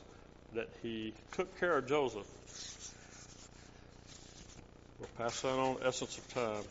that 0.54 0.70
He 0.82 1.14
took 1.34 1.60
care 1.60 1.80
of 1.80 1.90
Joseph. 1.90 2.26
We'll 4.98 5.10
pass 5.18 5.42
that 5.42 5.60
on, 5.60 5.76
essence 5.84 6.18
of 6.18 6.34
time. 6.34 6.64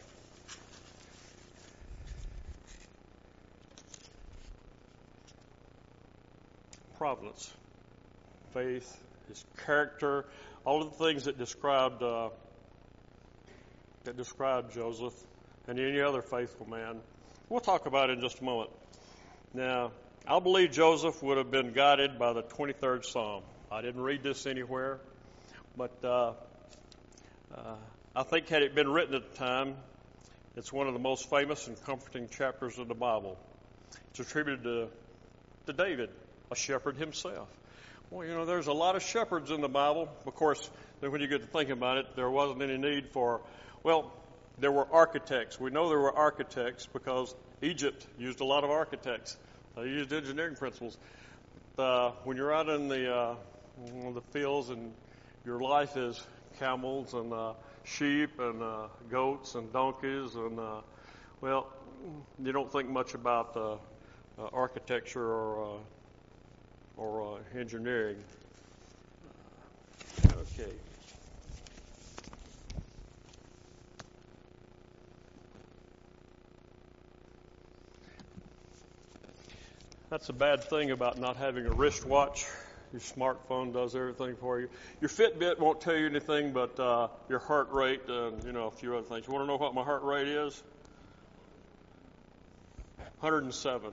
providence, 6.97 7.53
faith, 8.55 8.99
his 9.29 9.45
character, 9.67 10.25
all 10.65 10.81
of 10.81 10.97
the 10.97 11.05
things 11.05 11.25
that 11.25 11.37
described 11.37 12.03
uh, 12.03 12.31
that 14.05 14.17
described 14.17 14.73
Joseph 14.73 15.13
and 15.69 15.79
any 15.79 16.01
other 16.01 16.23
faithful 16.23 16.69
man. 16.69 17.01
We'll 17.49 17.61
talk 17.61 17.87
about 17.87 18.11
it 18.11 18.15
in 18.15 18.21
just 18.21 18.41
a 18.41 18.45
moment. 18.45 18.71
Now, 19.55 19.93
I 20.27 20.41
believe 20.41 20.73
Joseph 20.73 21.23
would 21.23 21.39
have 21.39 21.51
been 21.51 21.73
guided 21.73 22.19
by 22.19 22.33
the 22.33 22.43
23rd 22.43 23.05
Psalm. 23.05 23.43
I 23.71 23.83
didn't 23.83 24.03
read 24.03 24.23
this 24.23 24.47
anywhere, 24.47 25.01
but 25.77 26.05
uh, 26.05 26.33
uh, 27.55 27.75
I 28.15 28.23
think 28.23 28.49
had 28.49 28.63
it 28.63 28.75
been 28.75 28.89
written 28.89 29.15
at 29.15 29.33
the 29.33 29.39
time, 29.39 29.77
it's 30.57 30.73
one 30.73 30.87
of 30.87 30.95
the 30.95 31.01
most 31.01 31.29
famous 31.31 31.67
and 31.67 31.81
comforting 31.85 32.29
chapters 32.29 32.79
of 32.79 32.89
the 32.89 32.95
Bible. 32.95 33.39
It's 34.11 34.21
attributed 34.21 34.65
to, 34.65 34.89
to 35.67 35.73
David 35.73 36.11
a 36.51 36.57
shepherd 36.57 36.97
himself. 36.97 37.49
Well, 38.11 38.27
you 38.27 38.35
know, 38.35 38.45
there's 38.45 38.69
a 38.69 38.73
lot 38.73 38.97
of 38.97 39.03
shepherds 39.03 39.51
in 39.51 39.61
the 39.61 39.69
Bible. 39.69 40.09
Of 40.27 40.35
course, 40.35 40.71
then 41.01 41.11
when 41.11 41.21
you 41.21 41.27
get 41.27 41.43
to 41.43 41.47
thinking 41.47 41.73
about 41.73 41.99
it, 41.99 42.07
there 42.15 42.31
wasn't 42.31 42.63
any 42.63 42.79
need 42.79 43.09
for, 43.13 43.41
well, 43.83 44.13
there 44.59 44.73
were 44.73 44.87
architects. 44.93 45.61
We 45.61 45.71
know 45.71 45.89
there 45.89 45.99
were 45.99 46.15
architects 46.15 46.87
because 46.87 47.35
Egypt 47.63 48.07
used 48.19 48.41
a 48.41 48.45
lot 48.45 48.65
of 48.65 48.71
architects. 48.71 49.37
They 49.77 49.83
used 49.83 50.13
engineering 50.13 50.57
principles. 50.57 50.99
Uh, 51.79 52.13
when 52.25 52.37
you're 52.37 52.55
out 52.55 52.69
in 52.69 52.89
the 52.89 53.15
uh, 53.15 53.35
the 54.15 54.23
fields 54.33 54.71
and 54.71 54.95
your 55.45 55.61
life 55.61 55.97
is 55.97 56.27
camels 56.59 57.13
and 57.13 57.33
uh, 57.33 57.53
sheep 57.85 58.41
and 58.41 58.63
uh, 58.63 58.89
goats 59.11 59.55
and 59.55 59.71
donkeys 59.73 60.35
and 60.35 60.59
uh, 60.59 60.81
well, 61.41 61.69
you 62.43 62.53
don't 62.53 62.73
think 62.73 62.89
much 62.89 63.15
about 63.15 63.57
uh, 63.57 63.75
uh, 64.39 64.49
architecture 64.53 65.23
or 65.23 65.77
uh, 65.77 65.79
or 66.97 67.37
uh, 67.37 67.59
engineering. 67.59 68.17
Okay. 70.25 70.73
That's 80.09 80.29
a 80.29 80.33
bad 80.33 80.63
thing 80.63 80.93
about 80.93 81.19
not 81.19 81.37
having 81.37 81.67
a 81.67 81.73
wristwatch. 81.73 82.47
Your 82.93 83.01
smartphone 83.01 83.73
does 83.73 83.97
everything 83.97 84.37
for 84.37 84.61
you. 84.61 84.69
Your 85.01 85.11
Fitbit 85.11 85.59
won't 85.59 85.81
tell 85.81 85.97
you 85.97 86.07
anything 86.07 86.53
but 86.53 86.79
uh, 86.79 87.09
your 87.29 87.41
heart 87.41 87.73
rate 87.73 88.03
and 88.09 88.45
you 88.45 88.53
know 88.53 88.69
a 88.69 88.71
few 88.71 88.97
other 88.97 89.05
things. 89.05 89.27
You 89.27 89.33
want 89.33 89.43
to 89.43 89.49
know 89.49 89.57
what 89.57 89.75
my 89.75 89.83
heart 89.83 90.05
rate 90.05 90.29
is? 90.29 90.63
107. 93.19 93.93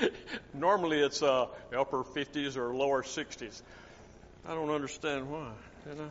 Normally 0.54 0.98
it's 0.98 1.22
uh, 1.22 1.46
upper 1.76 2.02
50s 2.02 2.56
or 2.56 2.74
lower 2.74 3.04
60s. 3.04 3.62
I 4.48 4.54
don't 4.54 4.70
understand 4.70 5.30
why, 5.30 5.52
you 5.88 5.94
know. 5.94 6.10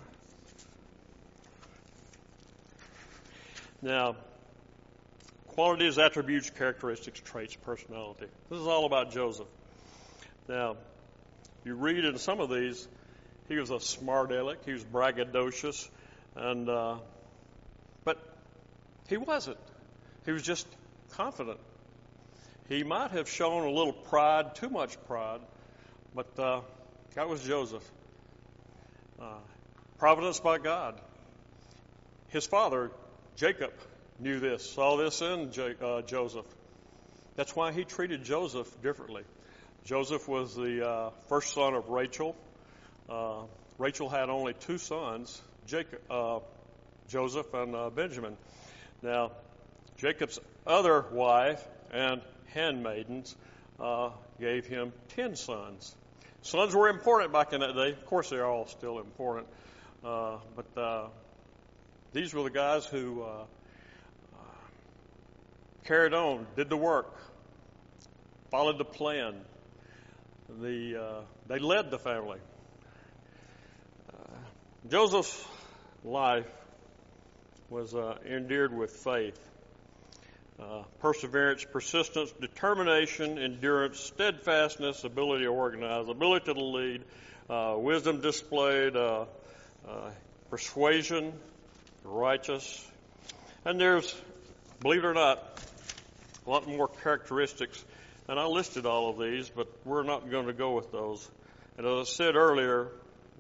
Now, 3.82 4.16
qualities, 5.58 5.98
attributes, 5.98 6.52
characteristics, 6.52 7.20
traits, 7.20 7.56
personality. 7.56 8.28
This 8.48 8.60
is 8.60 8.68
all 8.68 8.86
about 8.86 9.10
Joseph. 9.10 9.48
Now, 10.48 10.78
you 11.66 11.74
read 11.74 12.06
in 12.06 12.20
some 12.20 12.40
of 12.40 12.52
these, 12.52 12.88
he 13.48 13.56
was 13.56 13.72
a 13.72 13.80
smart 13.80 14.32
aleck, 14.32 14.60
he 14.66 14.74
was 14.74 14.84
braggadocious, 14.84 15.90
and 16.36 16.70
uh, 16.70 16.98
but 18.04 18.20
he 19.10 19.18
wasn't. 19.18 19.58
He 20.26 20.32
was 20.32 20.44
just 20.44 20.68
confident. 21.14 21.60
He 22.70 22.84
might 22.84 23.10
have 23.10 23.28
shown 23.28 23.64
a 23.64 23.72
little 23.72 23.94
pride, 23.94 24.54
too 24.54 24.70
much 24.70 24.96
pride, 25.08 25.42
but 26.14 26.38
uh, 26.38 26.62
that 27.16 27.28
was 27.28 27.42
Joseph. 27.42 27.84
Uh, 29.20 29.40
providence 29.98 30.40
by 30.40 30.60
God. 30.60 31.02
His 32.28 32.46
father, 32.46 32.92
Jacob, 33.36 33.74
knew 34.20 34.40
this, 34.40 34.70
saw 34.70 34.98
this 34.98 35.22
in 35.22 35.52
J- 35.52 35.76
uh, 35.82 36.02
Joseph. 36.02 36.46
That's 37.36 37.56
why 37.56 37.72
he 37.72 37.84
treated 37.84 38.24
Joseph 38.24 38.82
differently. 38.82 39.24
Joseph 39.86 40.28
was 40.28 40.56
the 40.56 40.88
uh, 40.88 41.10
first 41.30 41.54
son 41.54 41.74
of 41.74 41.90
Rachel. 41.90 42.36
Uh, 43.10 43.44
Rachel 43.78 44.10
had 44.10 44.30
only 44.30 44.54
two 44.54 44.78
sons, 44.78 45.42
Jacob, 45.68 46.00
uh, 46.10 46.40
Joseph 47.10 47.54
and 47.54 47.76
uh, 47.76 47.90
Benjamin. 47.90 48.36
Now, 49.02 49.32
Jacob's 49.98 50.40
other 50.66 51.06
wife 51.12 51.64
and 51.92 52.22
handmaidens 52.54 53.36
uh, 53.80 54.10
gave 54.40 54.66
him 54.66 54.92
ten 55.10 55.36
sons. 55.36 55.96
Sons 56.42 56.74
were 56.74 56.90
important 56.90 57.32
back 57.32 57.54
in 57.54 57.62
that 57.62 57.74
day. 57.74 57.92
Of 57.92 58.06
course, 58.06 58.30
they're 58.30 58.46
all 58.46 58.66
still 58.68 59.00
important. 59.00 59.48
But 60.02 61.12
these 62.14 62.34
were 62.34 62.44
the 62.44 62.50
guys 62.50 62.86
who 62.86 63.26
carried 65.88 66.14
on, 66.14 66.46
did 66.58 66.70
the 66.70 66.76
work, 66.76 67.16
followed 68.52 68.78
the 68.78 68.86
plan. 68.86 69.36
The, 70.60 71.02
uh, 71.02 71.22
they 71.48 71.60
led 71.60 71.92
the 71.92 71.98
family. 71.98 72.40
Uh, 74.14 74.34
Joseph's 74.90 75.48
life 76.04 76.46
was 77.70 77.96
uh, 77.96 78.18
endeared 78.26 78.78
with 78.78 78.92
faith. 78.92 79.40
Uh, 80.60 80.84
perseverance, 81.00 81.64
persistence, 81.72 82.32
determination, 82.42 83.38
endurance, 83.38 84.00
steadfastness, 84.00 85.06
ability 85.06 85.46
to 85.46 85.50
organize, 85.50 86.10
ability 86.10 86.54
to 86.54 86.60
lead, 86.60 87.04
uh, 87.50 87.76
wisdom 87.78 88.20
displayed, 88.20 88.96
uh, 88.96 89.26
uh, 89.88 90.10
persuasion, 90.50 91.32
righteous. 92.04 92.86
And 93.64 93.80
there's, 93.80 94.14
believe 94.82 95.04
it 95.04 95.08
or 95.08 95.14
not, 95.14 95.62
a 96.48 96.50
lot 96.50 96.68
more 96.68 96.88
characteristics. 96.88 97.84
And 98.30 98.40
I 98.40 98.46
listed 98.46 98.86
all 98.86 99.10
of 99.10 99.20
these, 99.20 99.50
but 99.50 99.68
we're 99.86 100.04
not 100.04 100.30
going 100.30 100.48
to 100.48 100.54
go 100.54 100.76
with 100.76 100.92
those. 100.92 101.30
And 101.78 101.86
as 101.86 102.08
I 102.08 102.12
said 102.12 102.36
earlier, 102.36 102.90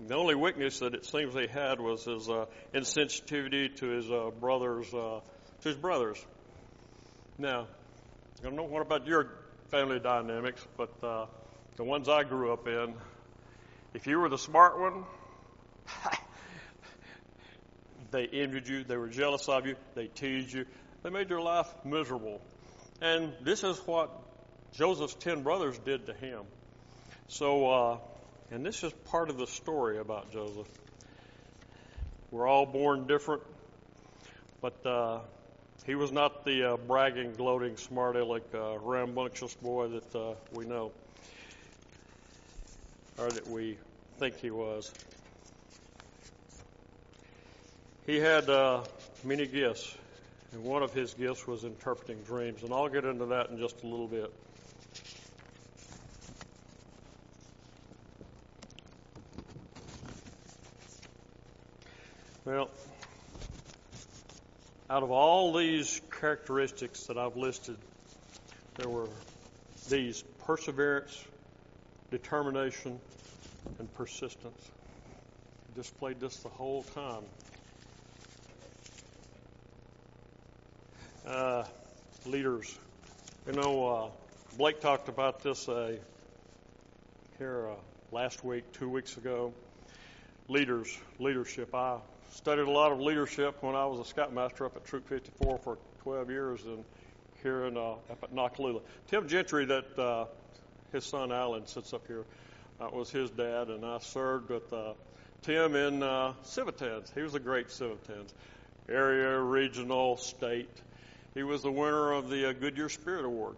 the 0.07 0.15
only 0.15 0.35
weakness 0.35 0.79
that 0.79 0.93
it 0.93 1.05
seems 1.05 1.33
he 1.33 1.47
had 1.47 1.79
was 1.79 2.03
his 2.03 2.29
uh, 2.29 2.45
insensitivity 2.73 3.75
to 3.77 3.87
his 3.87 4.11
uh, 4.11 4.29
brothers, 4.39 4.93
uh, 4.93 5.21
to 5.61 5.69
his 5.69 5.77
brothers. 5.77 6.23
Now, 7.37 7.67
I 8.39 8.43
don't 8.43 8.55
know 8.55 8.63
what 8.63 8.81
about 8.81 9.07
your 9.07 9.29
family 9.69 9.99
dynamics, 9.99 10.65
but 10.77 10.91
uh, 11.03 11.25
the 11.77 11.83
ones 11.83 12.09
I 12.09 12.23
grew 12.23 12.53
up 12.53 12.67
in, 12.67 12.93
if 13.93 14.05
you 14.05 14.19
were 14.19 14.29
the 14.29 14.37
smart 14.37 14.79
one, 14.79 15.05
they 18.11 18.27
envied 18.27 18.67
you, 18.67 18.83
they 18.83 18.97
were 18.97 19.09
jealous 19.09 19.47
of 19.47 19.65
you, 19.65 19.75
they 19.95 20.07
teased 20.07 20.53
you, 20.53 20.65
they 21.03 21.09
made 21.09 21.29
your 21.29 21.41
life 21.41 21.67
miserable. 21.83 22.41
And 22.99 23.31
this 23.41 23.63
is 23.63 23.77
what 23.85 24.09
Joseph's 24.73 25.13
ten 25.13 25.43
brothers 25.43 25.77
did 25.77 26.07
to 26.07 26.13
him. 26.13 26.41
So, 27.27 27.69
uh, 27.69 27.97
and 28.49 28.65
this 28.65 28.83
is 28.83 28.91
part 29.11 29.29
of 29.29 29.37
the 29.37 29.45
story 29.45 29.99
about 29.99 30.31
Joseph. 30.31 30.67
We're 32.31 32.47
all 32.47 32.65
born 32.65 33.05
different, 33.05 33.43
but 34.61 34.85
uh, 34.85 35.19
he 35.85 35.95
was 35.95 36.11
not 36.11 36.43
the 36.43 36.73
uh, 36.73 36.77
bragging, 36.77 37.33
gloating, 37.33 37.77
smart 37.77 38.15
aleck, 38.15 38.43
uh, 38.53 38.79
rambunctious 38.79 39.53
boy 39.53 39.89
that 39.89 40.15
uh, 40.15 40.33
we 40.53 40.65
know, 40.65 40.91
or 43.19 43.29
that 43.29 43.47
we 43.47 43.77
think 44.17 44.39
he 44.39 44.49
was. 44.49 44.91
He 48.07 48.17
had 48.17 48.49
uh, 48.49 48.83
many 49.23 49.45
gifts. 49.45 49.95
And 50.53 50.63
one 50.63 50.81
of 50.83 50.93
his 50.93 51.13
gifts 51.13 51.45
was 51.45 51.63
interpreting 51.63 52.21
dreams. 52.23 52.63
And 52.63 52.73
I'll 52.73 52.89
get 52.89 53.05
into 53.05 53.25
that 53.27 53.49
in 53.49 53.57
just 53.57 53.83
a 53.83 53.87
little 53.87 54.07
bit. 54.07 54.33
Well, 62.45 62.69
out 64.89 65.03
of 65.03 65.11
all 65.11 65.53
these 65.53 65.99
characteristics 66.09 67.03
that 67.07 67.17
I've 67.17 67.35
listed, 67.35 67.75
there 68.77 68.87
were 68.87 69.09
these 69.89 70.23
perseverance, 70.45 71.25
determination, 72.09 73.01
and 73.79 73.93
persistence. 73.95 74.71
Displayed 75.75 76.21
this 76.21 76.37
the 76.37 76.49
whole 76.49 76.83
time. 76.83 77.23
Uh, 81.27 81.63
leaders. 82.25 82.77
You 83.45 83.53
know, 83.53 83.87
uh, 83.87 84.09
Blake 84.57 84.79
talked 84.79 85.09
about 85.09 85.43
this 85.43 85.67
uh, 85.67 85.95
here 87.37 87.69
uh, 87.69 87.75
last 88.11 88.43
week, 88.43 88.71
two 88.73 88.89
weeks 88.89 89.17
ago. 89.17 89.53
Leaders, 90.47 90.97
leadership. 91.19 91.75
I 91.75 91.97
studied 92.31 92.67
a 92.67 92.71
lot 92.71 92.91
of 92.91 92.99
leadership 92.99 93.61
when 93.61 93.75
I 93.75 93.85
was 93.85 93.99
a 93.99 94.05
scoutmaster 94.05 94.65
up 94.65 94.77
at 94.77 94.85
Troop 94.85 95.07
54 95.09 95.57
for 95.59 95.77
12 96.03 96.29
years, 96.29 96.63
and 96.63 96.83
here 97.43 97.65
in 97.65 97.77
uh, 97.77 97.91
up 97.91 98.23
at 98.23 98.33
Noccalula. 98.33 98.81
Tim 99.07 99.27
Gentry, 99.27 99.65
that 99.65 99.99
uh, 99.99 100.25
his 100.93 101.05
son 101.05 101.31
Alan 101.31 101.67
sits 101.67 101.93
up 101.93 102.07
here, 102.07 102.23
uh, 102.79 102.89
was 102.91 103.09
his 103.09 103.29
dad, 103.31 103.67
and 103.67 103.85
I 103.85 103.99
served 103.99 104.49
with 104.49 104.73
Tim 105.41 105.75
in 105.75 106.01
uh, 106.01 106.33
Civitans. 106.43 107.11
He 107.13 107.21
was 107.21 107.35
a 107.35 107.39
great 107.39 107.69
Civitans, 107.69 108.33
area, 108.87 109.37
regional, 109.37 110.15
state. 110.15 110.69
He 111.37 111.43
was 111.43 111.61
the 111.61 111.71
winner 111.71 112.13
of 112.13 112.31
the 112.31 112.49
uh, 112.49 112.53
Goodyear 112.53 112.89
Spirit 112.89 113.23
Award. 113.23 113.57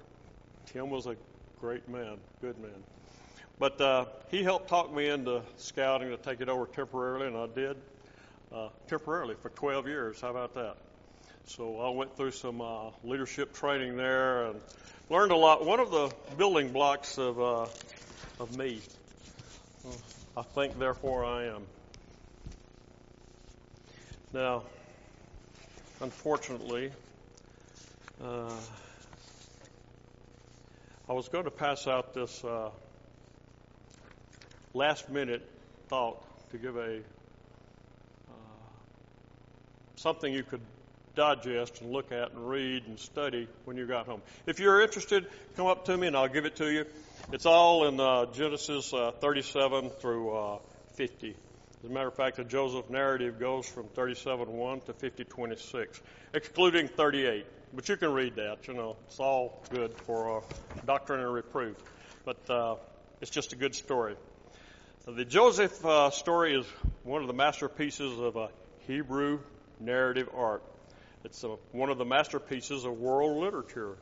Tim 0.65 0.89
was 0.89 1.05
a 1.05 1.15
great 1.61 1.87
man, 1.87 2.17
good 2.41 2.59
man. 2.59 2.83
But 3.57 3.79
uh, 3.79 4.05
he 4.29 4.43
helped 4.43 4.67
talk 4.67 4.93
me 4.93 5.07
into 5.07 5.41
scouting 5.55 6.09
to 6.09 6.17
take 6.17 6.41
it 6.41 6.49
over 6.49 6.65
temporarily, 6.65 7.27
and 7.27 7.37
I 7.37 7.47
did 7.47 7.77
uh, 8.53 8.67
temporarily 8.89 9.35
for 9.41 9.47
12 9.51 9.87
years. 9.87 10.19
How 10.19 10.29
about 10.29 10.55
that? 10.55 10.75
So 11.45 11.79
I 11.79 11.89
went 11.91 12.17
through 12.17 12.31
some 12.31 12.59
uh, 12.59 12.89
leadership 13.05 13.53
training 13.53 13.95
there 13.95 14.47
and 14.47 14.59
learned 15.09 15.31
a 15.31 15.37
lot. 15.37 15.65
One 15.65 15.79
of 15.79 15.89
the 15.89 16.13
building 16.35 16.73
blocks 16.73 17.17
of 17.17 17.39
uh, 17.39 17.67
of 18.41 18.57
me, 18.57 18.81
I 20.35 20.41
think, 20.41 20.77
therefore 20.77 21.23
I 21.23 21.45
am. 21.45 21.61
Now, 24.33 24.63
unfortunately, 26.01 26.91
uh, 28.23 28.51
I 31.07 31.13
was 31.13 31.29
going 31.29 31.45
to 31.45 31.51
pass 31.51 31.87
out 31.87 32.13
this 32.13 32.43
uh, 32.43 32.69
last 34.73 35.09
minute 35.09 35.49
thought 35.87 36.21
to 36.51 36.57
give 36.57 36.75
a 36.75 36.97
uh, 36.97 38.31
something 39.95 40.33
you 40.33 40.43
could 40.43 40.61
digest 41.15 41.81
and 41.81 41.91
look 41.91 42.11
at 42.11 42.31
and 42.31 42.49
read 42.49 42.85
and 42.87 42.99
study 42.99 43.47
when 43.65 43.77
you 43.77 43.85
got 43.85 44.05
home. 44.05 44.21
If 44.45 44.59
you're 44.59 44.81
interested, 44.81 45.27
come 45.55 45.67
up 45.67 45.85
to 45.85 45.97
me 45.97 46.07
and 46.07 46.15
I'll 46.15 46.27
give 46.27 46.45
it 46.45 46.57
to 46.57 46.71
you. 46.71 46.85
It's 47.31 47.45
all 47.45 47.87
in 47.87 47.99
uh, 47.99 48.25
Genesis 48.33 48.93
uh, 48.93 49.11
37 49.19 49.91
through 50.01 50.35
uh, 50.35 50.57
50. 50.95 51.35
As 51.83 51.89
a 51.89 51.93
matter 51.93 52.09
of 52.09 52.15
fact, 52.15 52.35
the 52.35 52.43
Joseph 52.43 52.89
narrative 52.89 53.39
goes 53.39 53.65
from 53.65 53.85
37:1 53.85 54.85
to 54.87 54.93
50:26, 54.93 56.01
excluding 56.33 56.89
38. 56.89 57.45
But 57.73 57.87
you 57.87 57.97
can 57.97 58.13
read 58.13 58.35
that. 58.37 58.67
You 58.67 58.73
know, 58.73 58.95
it's 59.07 59.19
all 59.19 59.63
good 59.69 59.95
for 60.05 60.39
uh, 60.39 60.41
doctrine 60.85 61.19
and 61.19 61.31
reproof. 61.31 61.77
But 62.25 62.49
uh, 62.49 62.75
it's 63.21 63.29
just 63.29 63.53
a 63.53 63.55
good 63.55 63.75
story. 63.75 64.15
The 65.05 65.25
Joseph 65.25 65.85
uh, 65.85 66.09
story 66.09 66.55
is 66.55 66.65
one 67.03 67.21
of 67.21 67.27
the 67.27 67.33
masterpieces 67.33 68.19
of 68.19 68.35
a 68.35 68.49
Hebrew 68.87 69.39
narrative 69.79 70.29
art. 70.35 70.63
It's 71.23 71.43
a, 71.43 71.57
one 71.71 71.89
of 71.89 71.97
the 71.97 72.05
masterpieces 72.05 72.85
of 72.85 72.97
world 72.97 73.37
literature. 73.37 73.97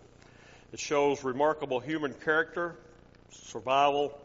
It 0.72 0.80
shows 0.80 1.24
remarkable 1.24 1.80
human 1.80 2.14
character, 2.14 2.76
survival, 3.32 4.18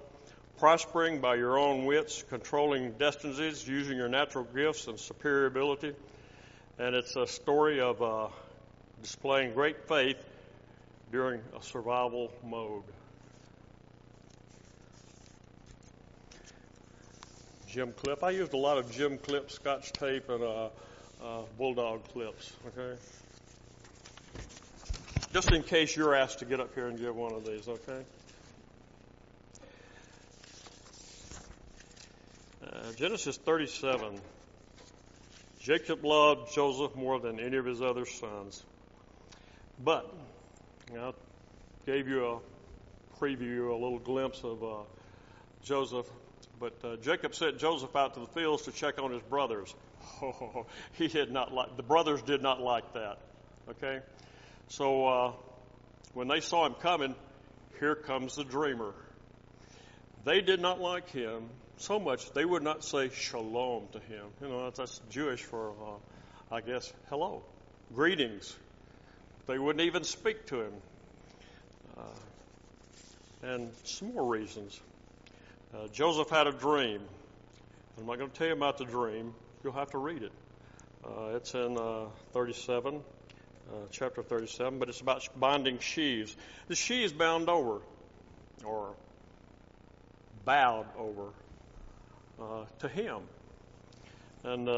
prospering 0.58 1.20
by 1.20 1.34
your 1.34 1.58
own 1.58 1.84
wits, 1.84 2.24
controlling 2.28 2.92
destinies, 2.92 3.66
using 3.66 3.96
your 3.96 4.08
natural 4.08 4.44
gifts 4.44 4.86
and 4.86 4.98
superior 4.98 5.46
ability. 5.46 5.94
And 6.78 6.94
it's 6.94 7.16
a 7.16 7.26
story 7.26 7.80
of 7.80 8.02
uh, 8.02 8.28
displaying 9.02 9.52
great 9.52 9.88
faith 9.88 10.16
during 11.10 11.40
a 11.58 11.62
survival 11.62 12.32
mode. 12.44 12.84
Gem 17.66 17.92
clip. 17.92 18.22
I 18.22 18.30
used 18.30 18.52
a 18.52 18.58
lot 18.58 18.78
of 18.78 18.90
Gem 18.92 19.18
clip, 19.18 19.50
Scotch 19.50 19.92
tape, 19.92 20.28
and 20.28 20.42
uh, 20.42 20.68
uh, 21.22 21.42
bulldog 21.58 22.06
clips. 22.08 22.52
Okay. 22.68 23.00
Just 25.32 25.50
in 25.52 25.62
case 25.62 25.96
you're 25.96 26.14
asked 26.14 26.40
to 26.40 26.44
get 26.44 26.60
up 26.60 26.74
here 26.74 26.86
and 26.86 26.98
give 26.98 27.16
one 27.16 27.32
of 27.32 27.44
these. 27.46 27.66
Okay. 27.66 28.02
Uh, 32.62 32.92
Genesis 32.96 33.36
37. 33.38 34.20
Jacob 35.60 36.04
loved 36.04 36.54
Joseph 36.54 36.94
more 36.94 37.18
than 37.20 37.40
any 37.40 37.56
of 37.56 37.64
his 37.64 37.80
other 37.80 38.04
sons. 38.04 38.62
But, 39.84 40.14
you 40.90 40.98
know, 40.98 41.08
I 41.08 41.90
gave 41.90 42.06
you 42.06 42.26
a 42.26 42.38
preview, 43.18 43.70
a 43.70 43.74
little 43.74 43.98
glimpse 43.98 44.44
of 44.44 44.62
uh, 44.62 44.76
Joseph. 45.62 46.06
But 46.60 46.74
uh, 46.84 46.96
Jacob 46.96 47.34
sent 47.34 47.58
Joseph 47.58 47.96
out 47.96 48.14
to 48.14 48.20
the 48.20 48.26
fields 48.26 48.62
to 48.64 48.72
check 48.72 49.02
on 49.02 49.10
his 49.10 49.22
brothers. 49.22 49.74
Oh, 50.22 50.66
he 50.92 51.08
did 51.08 51.32
not 51.32 51.52
like 51.52 51.76
the 51.76 51.82
brothers 51.82 52.22
did 52.22 52.42
not 52.42 52.60
like 52.60 52.92
that. 52.94 53.18
Okay, 53.70 54.00
so 54.68 55.06
uh, 55.06 55.32
when 56.14 56.28
they 56.28 56.40
saw 56.40 56.66
him 56.66 56.74
coming, 56.74 57.14
here 57.80 57.94
comes 57.94 58.36
the 58.36 58.44
dreamer. 58.44 58.94
they 60.24 60.40
did 60.40 60.60
not 60.60 60.80
like 60.80 61.08
him 61.10 61.48
so 61.76 61.98
much 61.98 62.30
they 62.32 62.44
would 62.44 62.62
not 62.62 62.84
say 62.84 63.10
shalom 63.10 63.88
to 63.92 63.98
him. 63.98 64.26
You 64.40 64.48
know, 64.48 64.64
that's, 64.64 64.78
that's 64.78 65.00
Jewish 65.10 65.42
for, 65.42 65.70
uh, 65.70 66.54
I 66.54 66.60
guess, 66.60 66.92
hello, 67.08 67.42
greetings. 67.92 68.56
They 69.46 69.58
wouldn't 69.58 69.84
even 69.84 70.04
speak 70.04 70.46
to 70.46 70.60
him. 70.60 70.72
Uh, 71.98 72.02
and 73.42 73.70
some 73.82 74.14
more 74.14 74.24
reasons. 74.24 74.80
Uh, 75.74 75.88
Joseph 75.88 76.30
had 76.30 76.46
a 76.46 76.52
dream. 76.52 77.00
I'm 77.98 78.06
not 78.06 78.18
going 78.18 78.30
to 78.30 78.36
tell 78.36 78.46
you 78.46 78.52
about 78.52 78.78
the 78.78 78.84
dream. 78.84 79.34
You'll 79.64 79.72
have 79.72 79.90
to 79.90 79.98
read 79.98 80.22
it. 80.22 80.32
Uh, 81.04 81.34
it's 81.34 81.54
in 81.54 81.76
uh, 81.76 82.06
37, 82.32 82.96
uh, 82.96 83.74
chapter 83.90 84.22
37, 84.22 84.78
but 84.78 84.88
it's 84.88 85.00
about 85.00 85.28
binding 85.38 85.80
sheaves. 85.80 86.36
The 86.68 86.76
sheaves 86.76 87.12
bound 87.12 87.48
over, 87.48 87.80
or 88.64 88.94
bowed 90.44 90.86
over 90.96 91.30
uh, 92.40 92.64
to 92.78 92.88
him. 92.88 93.22
And 94.44 94.68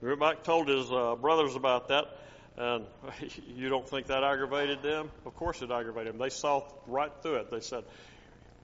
Rebecca 0.00 0.40
told 0.42 0.68
his 0.68 0.88
brothers 1.20 1.54
about 1.54 1.88
that, 1.88 2.19
and 2.56 2.84
you 3.56 3.68
don't 3.68 3.88
think 3.88 4.06
that 4.06 4.22
aggravated 4.22 4.82
them? 4.82 5.10
Of 5.26 5.34
course 5.36 5.62
it 5.62 5.70
aggravated 5.70 6.14
them. 6.14 6.20
They 6.20 6.30
saw 6.30 6.64
right 6.86 7.12
through 7.22 7.36
it. 7.36 7.50
They 7.50 7.60
said, 7.60 7.84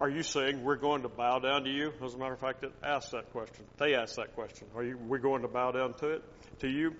Are 0.00 0.08
you 0.08 0.22
saying 0.22 0.64
we're 0.64 0.76
going 0.76 1.02
to 1.02 1.08
bow 1.08 1.38
down 1.38 1.64
to 1.64 1.70
you? 1.70 1.92
As 2.04 2.14
a 2.14 2.18
matter 2.18 2.34
of 2.34 2.40
fact, 2.40 2.64
it 2.64 2.72
asked 2.82 3.12
that 3.12 3.32
question. 3.32 3.64
They 3.78 3.94
asked 3.94 4.16
that 4.16 4.34
question. 4.34 4.66
Are 4.74 4.82
you, 4.82 4.98
we 4.98 5.18
going 5.18 5.42
to 5.42 5.48
bow 5.48 5.72
down 5.72 5.94
to 5.94 6.08
it, 6.10 6.24
to 6.60 6.68
you? 6.68 6.94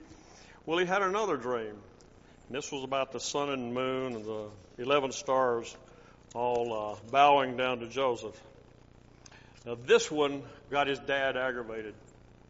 Well, 0.64 0.79
he 0.79 0.87
had 0.87 1.03
another 1.03 1.37
dream. 1.37 1.75
And 2.49 2.57
this 2.57 2.70
was 2.70 2.85
about 2.85 3.12
the 3.12 3.20
sun 3.20 3.51
and 3.51 3.75
moon 3.75 4.14
and 4.14 4.25
the 4.25 4.49
11 4.79 5.12
stars 5.12 5.77
all 6.35 6.72
uh, 6.72 7.11
bowing 7.11 7.57
down 7.57 7.81
to 7.81 7.88
Joseph. 7.88 8.40
Now, 9.64 9.77
this 9.87 10.11
one 10.11 10.42
got 10.70 10.87
his 10.87 10.99
dad 11.01 11.37
aggravated. 11.37 11.94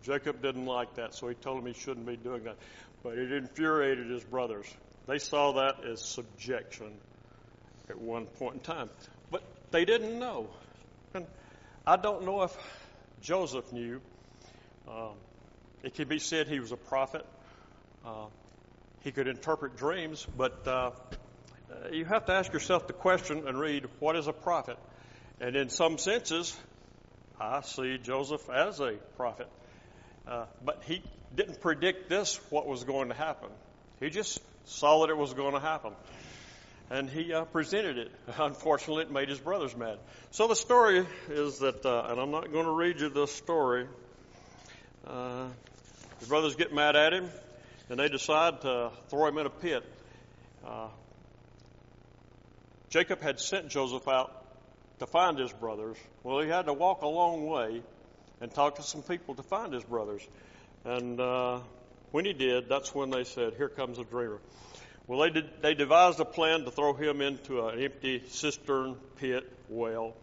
Jacob 0.03 0.43
didn't 0.43 0.67
like 0.67 0.95
that, 0.97 1.15
so 1.15 1.29
he 1.29 1.35
told 1.35 1.59
him 1.59 1.67
he 1.67 1.81
shouldn't 1.81 2.07
be 2.07 2.17
doing 2.17 2.45
that. 2.45 2.57
But 3.03 3.19
it 3.19 3.33
infuriated 3.33 4.11
his 4.11 4.25
brothers. 4.25 4.67
They 5.07 5.19
saw 5.19 5.53
that 5.53 5.85
as 5.85 6.03
subjection 6.03 6.93
at 7.89 7.99
one 7.99 8.27
point 8.27 8.55
in 8.55 8.61
time. 8.61 8.91
But 9.31 9.43
they 9.71 9.85
didn't 9.85 10.19
know. 10.19 10.49
And 11.15 11.27
I 11.87 11.97
don't 11.97 12.25
know 12.25 12.43
if 12.43 12.57
Joseph 13.21 13.73
knew. 13.73 14.01
Um, 14.89 15.15
it 15.83 15.95
can 15.95 16.09
be 16.09 16.19
said 16.19 16.49
he 16.49 16.61
was 16.61 16.73
a 16.73 16.77
prophet. 16.77 17.25
Uh, 18.05 18.27
he 19.03 19.13
could 19.13 19.29
interpret 19.29 19.77
dreams, 19.77 20.27
but 20.37 20.67
uh, 20.67 20.91
you 21.93 22.05
have 22.05 22.27
to 22.27 22.33
ask 22.33 22.53
yourself 22.53 22.87
the 22.87 22.93
question 22.93 23.47
and 23.47 23.59
read 23.59 23.87
what 24.01 24.17
is 24.17 24.27
a 24.27 24.33
prophet? 24.33 24.79
And 25.41 25.55
in 25.55 25.69
some 25.69 25.99
senses, 25.99 26.57
I 27.41 27.61
see 27.61 27.99
Joseph 27.99 28.49
as 28.51 28.81
a 28.81 28.95
prophet. 29.17 29.49
Uh, 30.27 30.47
but 30.65 30.83
he 30.87 31.03
didn't 31.37 31.61
predict 31.61 32.09
this, 32.09 32.41
what 32.51 32.67
was 32.67 32.85
going 32.85 33.09
to 33.09 33.15
happen. 33.15 33.51
He 34.01 34.11
just 34.11 34.41
saw 34.65 35.01
that 35.03 35.11
it 35.11 35.17
was 35.17 35.35
going 35.35 35.53
to 35.53 35.61
happen. 35.61 35.93
And 36.89 37.11
he 37.11 37.33
uh, 37.33 37.45
presented 37.45 37.99
it. 37.99 38.13
Unfortunately, 38.39 39.03
it 39.03 39.11
made 39.11 39.29
his 39.29 39.39
brothers 39.39 39.77
mad. 39.77 39.99
So 40.31 40.49
the 40.49 40.57
story 40.57 41.07
is 41.29 41.59
that, 41.59 41.85
uh, 41.85 42.07
and 42.09 42.21
I'm 42.21 42.31
not 42.31 42.53
going 42.53 42.65
to 42.65 42.73
read 42.73 43.01
you 43.01 43.09
this 43.09 43.33
story. 43.33 43.87
Uh, 45.07 45.49
his 46.21 46.29
brothers 46.29 46.57
get 46.57 46.73
mad 46.73 46.97
at 46.97 47.13
him, 47.13 47.29
and 47.91 47.99
they 47.99 48.09
decide 48.09 48.63
to 48.63 48.91
throw 49.09 49.27
him 49.29 49.39
in 49.39 49.47
a 49.47 49.51
pit. 49.51 49.85
Uh, 50.67 50.89
Jacob 52.89 53.21
had 53.21 53.41
sent 53.41 53.69
Joseph 53.69 54.09
out 54.09 54.45
to 55.01 55.07
find 55.07 55.39
his 55.39 55.53
brothers. 55.53 55.97
Well, 56.23 56.41
he 56.41 56.49
had 56.49 56.67
to 56.67 56.73
walk 56.73 57.03
a 57.03 57.09
long 57.09 57.47
way 57.47 57.83
and 58.41 58.53
talk 58.53 58.77
to 58.77 58.83
some 58.83 59.03
people 59.03 59.35
to 59.35 59.43
find 59.43 59.73
his 59.73 59.85
brothers. 59.85 60.27
And 60.87 61.19
uh, 61.21 61.59
when 62.13 62.25
he 62.25 62.33
did, 62.33 62.69
that's 62.69 62.95
when 62.95 63.11
they 63.11 63.25
said, 63.25 63.55
Here 63.57 63.69
comes 63.69 63.99
a 63.99 64.05
dreamer. 64.05 64.39
Well, 65.09 65.19
they, 65.19 65.31
did, 65.31 65.61
they 65.61 65.75
devised 65.75 66.21
a 66.21 66.25
plan 66.25 66.65
to 66.65 66.71
throw 66.71 66.95
him 66.95 67.21
into 67.21 67.67
an 67.67 67.83
empty 67.83 68.23
cistern, 68.29 68.97
pit, 69.17 69.53
well, 69.69 70.15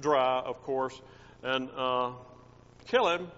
dry, 0.00 0.40
of 0.40 0.62
course, 0.62 1.00
and 1.42 1.68
uh, 1.76 2.12
kill 2.86 3.08
him 3.08 3.28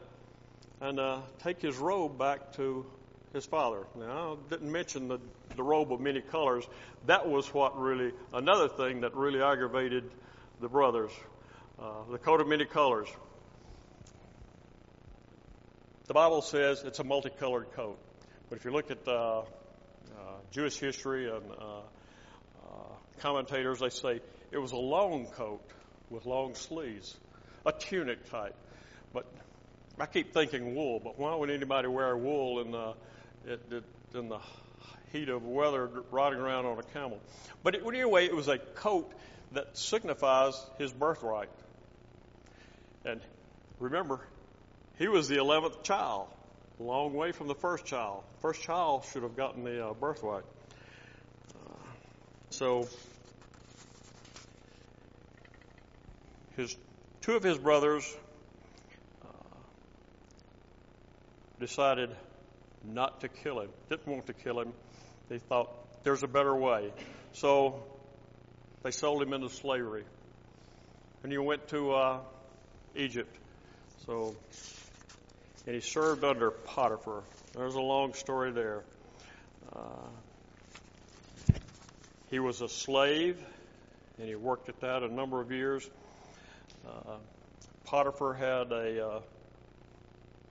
and 0.83 1.01
uh, 1.01 1.21
take 1.43 1.63
his 1.63 1.77
robe 1.77 2.19
back 2.19 2.53
to 2.57 2.85
his 3.33 3.47
father. 3.47 3.87
Now, 3.99 4.35
I 4.35 4.51
didn't 4.51 4.71
mention 4.71 5.09
the, 5.09 5.19
the 5.57 5.63
robe 5.63 5.93
of 5.93 6.01
many 6.01 6.21
colors. 6.21 6.65
That 7.07 7.27
was 7.27 7.53
what 7.55 7.79
really, 7.79 8.13
another 8.35 8.69
thing 8.69 9.01
that 9.01 9.15
really 9.15 9.41
aggravated 9.41 10.11
the 10.61 10.69
brothers. 10.69 11.11
Uh, 11.79 12.11
the 12.11 12.19
coat 12.19 12.43
of 12.43 12.49
many 12.49 12.67
colors. 12.67 13.09
The 16.07 16.15
Bible 16.15 16.41
says 16.41 16.85
it's 16.85 17.01
a 17.01 17.05
multicolored 17.05 17.73
coat. 17.73 17.99
But 18.49 18.59
if 18.59 18.65
you 18.65 18.71
look 18.71 18.93
at 18.93 19.09
uh, 19.09 19.41
uh, 19.41 19.45
Jewish 20.53 20.79
history 20.79 21.29
and 21.29 21.43
uh, 21.51 21.79
uh, 21.79 22.71
commentators, 23.19 23.81
they 23.81 23.89
say 23.89 24.21
it 24.53 24.59
was 24.59 24.71
a 24.71 24.77
long 24.77 25.27
coat 25.27 25.69
with 26.09 26.25
long 26.25 26.55
sleeves, 26.55 27.17
a 27.65 27.73
tunic 27.73 28.31
type. 28.31 28.55
But 29.13 29.27
I 29.99 30.07
keep 30.07 30.33
thinking 30.33 30.77
wool, 30.77 31.01
but 31.01 31.19
why 31.19 31.35
would 31.35 31.51
anybody 31.51 31.89
wear 31.89 32.17
wool 32.17 32.61
in 32.61 32.71
the, 32.71 32.95
in 34.15 34.29
the 34.29 34.39
heat 35.11 35.29
of 35.29 35.45
weather 35.45 35.91
riding 36.13 36.39
around 36.39 36.67
on 36.67 36.79
a 36.79 36.85
camel? 36.85 37.19
But 37.65 37.75
it, 37.75 37.83
anyway, 37.85 38.27
it 38.27 38.37
was 38.37 38.47
a 38.47 38.59
coat 38.59 39.13
that 39.53 39.77
signifies 39.77 40.55
his 40.79 40.93
birthright. 40.93 41.51
And 43.05 43.21
remember, 43.81 44.21
he 44.99 45.09
was 45.09 45.29
the 45.29 45.37
11th 45.37 45.83
child, 45.83 46.29
a 46.81 46.83
long 46.83 47.15
way 47.15 47.33
from 47.33 47.49
the 47.49 47.55
first 47.55 47.85
child. 47.85 48.25
First 48.41 48.63
child 48.63 49.05
should 49.13 49.23
have 49.23 49.37
gotten 49.37 49.65
the 49.65 49.89
uh, 49.89 49.93
birthright. 49.95 50.45
So, 52.51 52.89
his 56.57 56.75
two 57.21 57.35
of 57.35 57.43
his 57.43 57.59
brothers 57.59 58.17
uh, 59.23 59.27
decided 61.61 62.11
not 62.85 63.21
to 63.21 63.29
kill 63.29 63.61
him. 63.61 63.69
Didn't 63.91 64.07
want 64.07 64.27
to 64.27 64.33
kill 64.33 64.61
him. 64.61 64.73
They 65.29 65.39
thought 65.39 65.71
there's 66.05 66.23
a 66.23 66.29
better 66.29 66.55
way. 66.55 66.93
So 67.33 67.83
they 68.83 68.91
sold 68.91 69.23
him 69.23 69.33
into 69.33 69.51
slavery. 69.51 70.05
And 71.23 71.33
he 71.33 71.39
went 71.39 71.69
to 71.69 71.93
uh, 71.93 72.21
Egypt. 72.95 73.37
So, 74.07 74.37
and 75.67 75.75
he 75.75 75.81
served 75.81 76.25
under 76.25 76.51
Potiphar. 76.51 77.23
There's 77.55 77.75
a 77.75 77.81
long 77.81 78.15
story 78.15 78.53
there. 78.53 78.85
Uh, 79.75 79.79
he 82.31 82.39
was 82.39 82.61
a 82.61 82.69
slave, 82.69 83.39
and 84.19 84.29
he 84.29 84.35
worked 84.35 84.69
at 84.69 84.81
that 84.81 85.03
a 85.03 85.09
number 85.09 85.41
of 85.41 85.51
years. 85.51 85.89
Uh, 86.87 87.17
Potiphar 87.85 88.35
had 88.35 88.73
a 88.73 89.07
uh, 89.07 89.21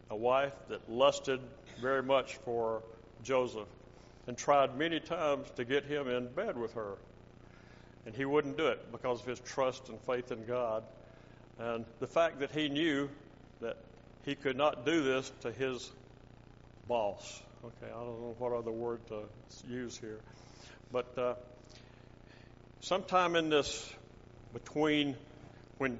a 0.10 0.16
wife 0.16 0.54
that 0.70 0.90
lusted 0.90 1.40
very 1.82 2.04
much 2.04 2.36
for 2.38 2.84
Joseph 3.24 3.68
and 4.28 4.38
tried 4.38 4.78
many 4.78 5.00
times 5.00 5.50
to 5.56 5.66
get 5.66 5.86
him 5.86 6.08
in 6.08 6.28
bed 6.28 6.58
with 6.58 6.74
her. 6.74 6.96
And 8.06 8.16
he 8.16 8.26
wouldn't 8.26 8.58
do 8.58 8.68
it 8.68 8.92
because 8.92 9.22
of 9.22 9.26
his 9.26 9.40
trust 9.40 9.90
and 9.90 10.00
faith 10.02 10.32
in 10.32 10.46
God. 10.46 10.84
And 11.58 11.86
the 12.00 12.08
fact 12.08 12.40
that 12.40 12.52
he 12.52 12.70
knew 12.70 13.10
he 14.26 14.36
could 14.36 14.58
not 14.58 14.86
do 14.86 15.04
this 15.04 15.32
to 15.42 15.52
his 15.52 15.92
boss. 16.88 17.42
Okay, 17.64 17.92
I 17.92 17.98
don't 18.00 18.22
know 18.22 18.36
what 18.38 18.54
other 18.54 18.72
word 18.72 19.02
to 19.08 19.24
use 19.68 19.98
here. 19.98 20.20
But 20.92 21.18
uh, 21.18 21.34
sometime 22.82 23.36
in 23.36 23.50
this, 23.50 23.94
between 24.54 25.16
when, 25.78 26.00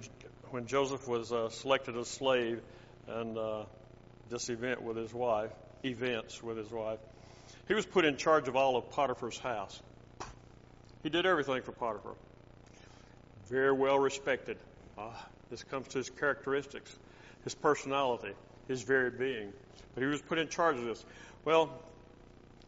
when 0.52 0.66
Joseph 0.68 1.08
was 1.08 1.32
uh, 1.32 1.50
selected 1.50 1.96
as 1.98 2.08
slave 2.08 2.62
and 3.08 3.38
uh, 3.38 3.64
this 4.30 4.50
event 4.50 4.82
with 4.82 4.98
his 4.98 5.14
wife, 5.14 5.52
events 5.84 6.42
with 6.42 6.58
his 6.58 6.72
wife, 6.72 7.00
he 7.68 7.74
was 7.74 7.86
put 7.86 8.06
in 8.06 8.18
charge 8.18 8.48
of 8.48 8.56
all 8.56 8.76
of 8.76 8.90
Potiphar's 8.92 9.38
house. 9.38 9.82
He 11.04 11.10
did 11.10 11.26
everything 11.26 11.62
for 11.62 11.72
Potiphar. 11.72 12.16
Very 13.50 13.72
well 13.72 14.00
respected. 14.00 14.58
Uh, 14.98 15.12
this 15.52 15.64
comes 15.64 15.88
to 15.90 16.00
his 16.00 16.10
characteristics, 16.10 16.96
his 17.46 17.56
personality, 17.56 18.34
his 18.68 18.82
very 18.82 19.12
being. 19.12 19.54
But 19.94 20.02
he 20.02 20.08
was 20.08 20.22
put 20.22 20.38
in 20.38 20.50
charge 20.50 20.78
of 20.78 20.84
this. 20.84 21.06
Well, 21.46 21.72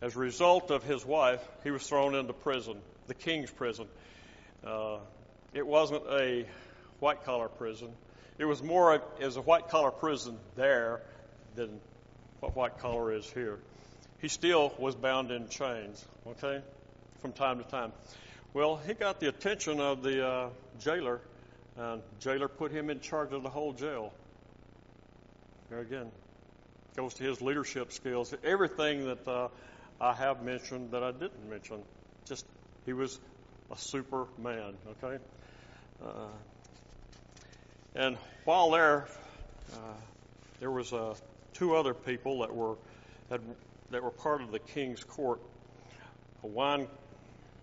as 0.02 0.16
a 0.16 0.20
result 0.20 0.72
of 0.72 0.84
his 0.84 1.06
wife, 1.06 1.46
he 1.64 1.72
was 1.72 1.86
thrown 1.86 2.16
into 2.16 2.32
prison, 2.32 2.78
the 3.08 3.14
king's 3.14 3.52
prison. 3.52 3.88
Uh, 4.66 5.00
it 5.54 5.68
wasn't 5.68 6.04
a 6.10 6.46
white 7.00 7.26
collar 7.26 7.50
prison. 7.50 7.90
It 8.38 8.46
was 8.46 8.62
more 8.62 9.02
as 9.20 9.36
a 9.36 9.42
white 9.42 9.70
collar 9.70 9.92
prison 9.92 10.38
there 10.56 11.02
than 11.56 11.80
what 12.40 12.56
white 12.56 12.78
collar 12.80 13.12
is 13.12 13.30
here. 13.32 13.58
He 14.20 14.28
still 14.28 14.74
was 14.78 14.96
bound 14.96 15.32
in 15.32 15.50
chains, 15.50 16.06
okay, 16.28 16.62
from 17.20 17.34
time 17.34 17.58
to 17.58 17.64
time. 17.64 17.92
Well, 18.54 18.78
he 18.78 18.94
got 18.94 19.20
the 19.20 19.28
attention 19.28 19.80
of 19.80 20.04
the 20.04 20.26
uh, 20.26 20.50
jailer, 20.80 21.20
And 21.76 22.02
jailer 22.20 22.48
put 22.48 22.72
him 22.72 22.90
in 22.90 23.00
charge 23.00 23.34
of 23.34 23.44
the 23.44 23.50
whole 23.50 23.74
jail. 23.74 24.14
There 25.70 25.80
again, 25.80 26.10
goes 26.96 27.14
to 27.16 27.24
his 27.24 27.42
leadership 27.42 27.92
skills. 27.92 28.34
Everything 28.42 29.06
that 29.08 29.28
uh, 29.28 29.50
I 30.00 30.14
have 30.14 30.42
mentioned 30.42 30.92
that 30.92 31.04
I 31.04 31.12
didn't 31.12 31.50
mention, 31.50 31.84
just 32.26 32.46
he 32.86 32.94
was 32.94 33.20
a 33.70 33.78
super 33.78 34.28
man. 34.38 34.76
Okay, 35.04 35.22
uh, 36.06 36.28
and 37.96 38.18
while 38.46 38.72
there, 38.72 39.08
uh, 39.74 39.78
there 40.62 40.72
was 40.72 40.94
uh, 40.94 41.16
two 41.54 41.76
other 41.76 41.94
people 41.94 42.40
that 42.40 42.56
were 42.56 42.76
had, 43.30 43.42
that 43.92 44.02
were 44.02 44.12
part 44.12 44.42
of 44.42 44.54
the 44.54 44.60
king's 44.60 45.04
court, 45.04 45.42
a 46.44 46.48
wine 46.48 46.88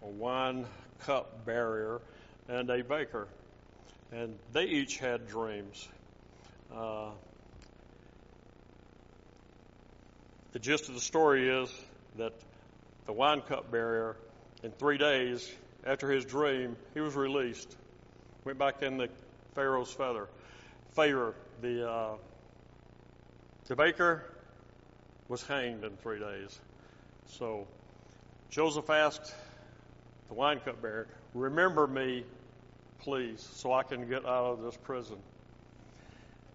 a 0.02 0.08
wine 0.08 0.66
cup 1.00 1.46
bearer 1.46 2.02
and 2.48 2.68
a 2.68 2.84
baker, 2.84 3.28
and 4.12 4.38
they 4.52 4.64
each 4.64 4.98
had 4.98 5.26
dreams. 5.26 5.88
Uh, 6.70 7.08
the 10.54 10.60
gist 10.60 10.88
of 10.88 10.94
the 10.94 11.00
story 11.00 11.48
is 11.48 11.68
that 12.16 12.32
the 13.06 13.12
wine 13.12 13.40
cup 13.40 13.72
bearer, 13.72 14.16
in 14.62 14.70
three 14.70 14.96
days 14.96 15.52
after 15.84 16.08
his 16.08 16.24
dream, 16.24 16.76
he 16.94 17.00
was 17.00 17.16
released. 17.16 17.76
Went 18.44 18.56
back 18.56 18.80
in 18.80 18.96
the 18.96 19.08
Pharaoh's 19.56 19.92
feather. 19.92 20.28
Favor. 20.94 21.34
The 21.60 21.90
uh, 21.90 22.16
the 23.66 23.74
baker 23.74 24.30
was 25.26 25.42
hanged 25.42 25.82
in 25.82 25.96
three 25.96 26.20
days. 26.20 26.56
So 27.26 27.66
Joseph 28.48 28.88
asked 28.90 29.34
the 30.28 30.34
wine 30.34 30.60
cup 30.60 30.80
bearer, 30.80 31.08
"Remember 31.34 31.88
me, 31.88 32.24
please, 33.00 33.42
so 33.54 33.72
I 33.72 33.82
can 33.82 34.08
get 34.08 34.24
out 34.24 34.52
of 34.52 34.62
this 34.62 34.76
prison." 34.76 35.16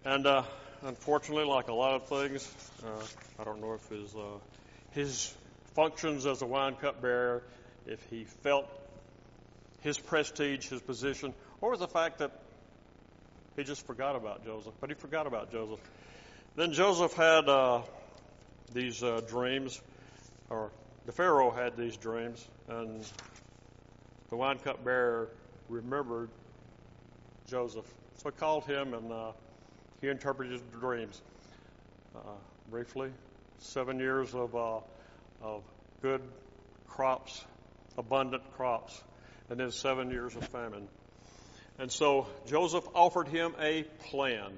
And 0.06 0.26
uh, 0.26 0.44
unfortunately, 0.82 1.44
like 1.44 1.68
a 1.68 1.74
lot 1.74 1.94
of 1.94 2.08
things, 2.08 2.52
uh, 2.84 3.40
I 3.40 3.44
don't 3.44 3.60
know 3.60 3.74
if 3.74 3.88
his 3.88 4.14
uh, 4.14 4.38
his 4.92 5.34
functions 5.74 6.26
as 6.26 6.42
a 6.42 6.46
wine 6.46 6.76
cup 6.76 7.00
bearer, 7.00 7.42
if 7.86 8.02
he 8.10 8.24
felt 8.24 8.68
his 9.80 9.98
prestige, 9.98 10.68
his 10.68 10.80
position, 10.80 11.34
or 11.60 11.76
the 11.76 11.88
fact 11.88 12.18
that 12.18 12.32
he 13.56 13.64
just 13.64 13.86
forgot 13.86 14.16
about 14.16 14.44
Joseph. 14.44 14.74
But 14.80 14.90
he 14.90 14.94
forgot 14.94 15.26
about 15.26 15.52
Joseph. 15.52 15.80
Then 16.56 16.72
Joseph 16.72 17.14
had 17.14 17.48
uh, 17.48 17.82
these 18.72 19.02
uh, 19.02 19.20
dreams, 19.28 19.80
or 20.48 20.70
the 21.06 21.12
Pharaoh 21.12 21.50
had 21.50 21.76
these 21.76 21.96
dreams, 21.96 22.46
and 22.68 23.04
the 24.28 24.36
wine 24.36 24.58
cup 24.58 24.84
bearer 24.84 25.28
remembered 25.68 26.30
Joseph. 27.48 27.86
So 28.16 28.30
he 28.30 28.36
called 28.36 28.64
him 28.64 28.94
and 28.94 29.12
uh, 29.12 29.32
he 30.00 30.08
interpreted 30.08 30.60
dreams. 30.80 31.20
Uh, 32.14 32.20
briefly, 32.70 33.10
seven 33.58 33.98
years 33.98 34.34
of, 34.34 34.54
uh, 34.54 34.80
of 35.42 35.62
good 36.02 36.22
crops, 36.88 37.44
abundant 37.98 38.42
crops, 38.52 39.00
and 39.48 39.60
then 39.60 39.70
seven 39.70 40.10
years 40.10 40.34
of 40.36 40.44
famine. 40.48 40.88
And 41.78 41.90
so 41.90 42.26
Joseph 42.46 42.84
offered 42.94 43.28
him 43.28 43.54
a 43.60 43.84
plan. 44.10 44.52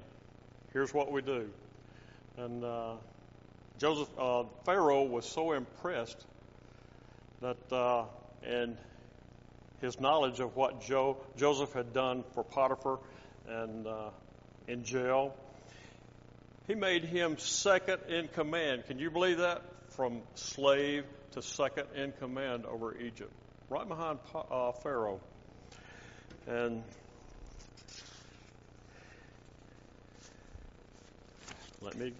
Here's 0.73 0.93
what 0.93 1.11
we 1.11 1.21
do. 1.21 1.49
And 2.37 2.63
uh, 2.63 2.95
Joseph, 3.79 4.09
uh, 4.17 4.43
Pharaoh 4.65 5.03
was 5.03 5.25
so 5.25 5.53
impressed 5.53 6.25
that, 7.41 7.71
uh, 7.71 8.05
and 8.43 8.77
his 9.81 9.99
knowledge 9.99 10.39
of 10.39 10.55
what 10.55 10.81
Joe, 10.81 11.17
Joseph 11.37 11.73
had 11.73 11.93
done 11.93 12.23
for 12.33 12.43
Potiphar 12.43 12.99
and 13.47 13.85
uh, 13.85 14.09
in 14.67 14.83
jail, 14.83 15.35
he 16.67 16.75
made 16.75 17.03
him 17.03 17.37
second 17.37 17.99
in 18.07 18.27
command. 18.29 18.85
Can 18.87 18.99
you 18.99 19.11
believe 19.11 19.39
that? 19.39 19.61
From 19.89 20.21
slave 20.35 21.05
to 21.31 21.41
second 21.41 21.87
in 21.95 22.13
command 22.13 22.65
over 22.65 22.97
Egypt, 22.97 23.31
right 23.69 23.87
behind 23.87 24.19
uh, 24.33 24.71
Pharaoh. 24.71 25.19
And 26.47 26.83
let 31.81 31.95
me 31.95 32.13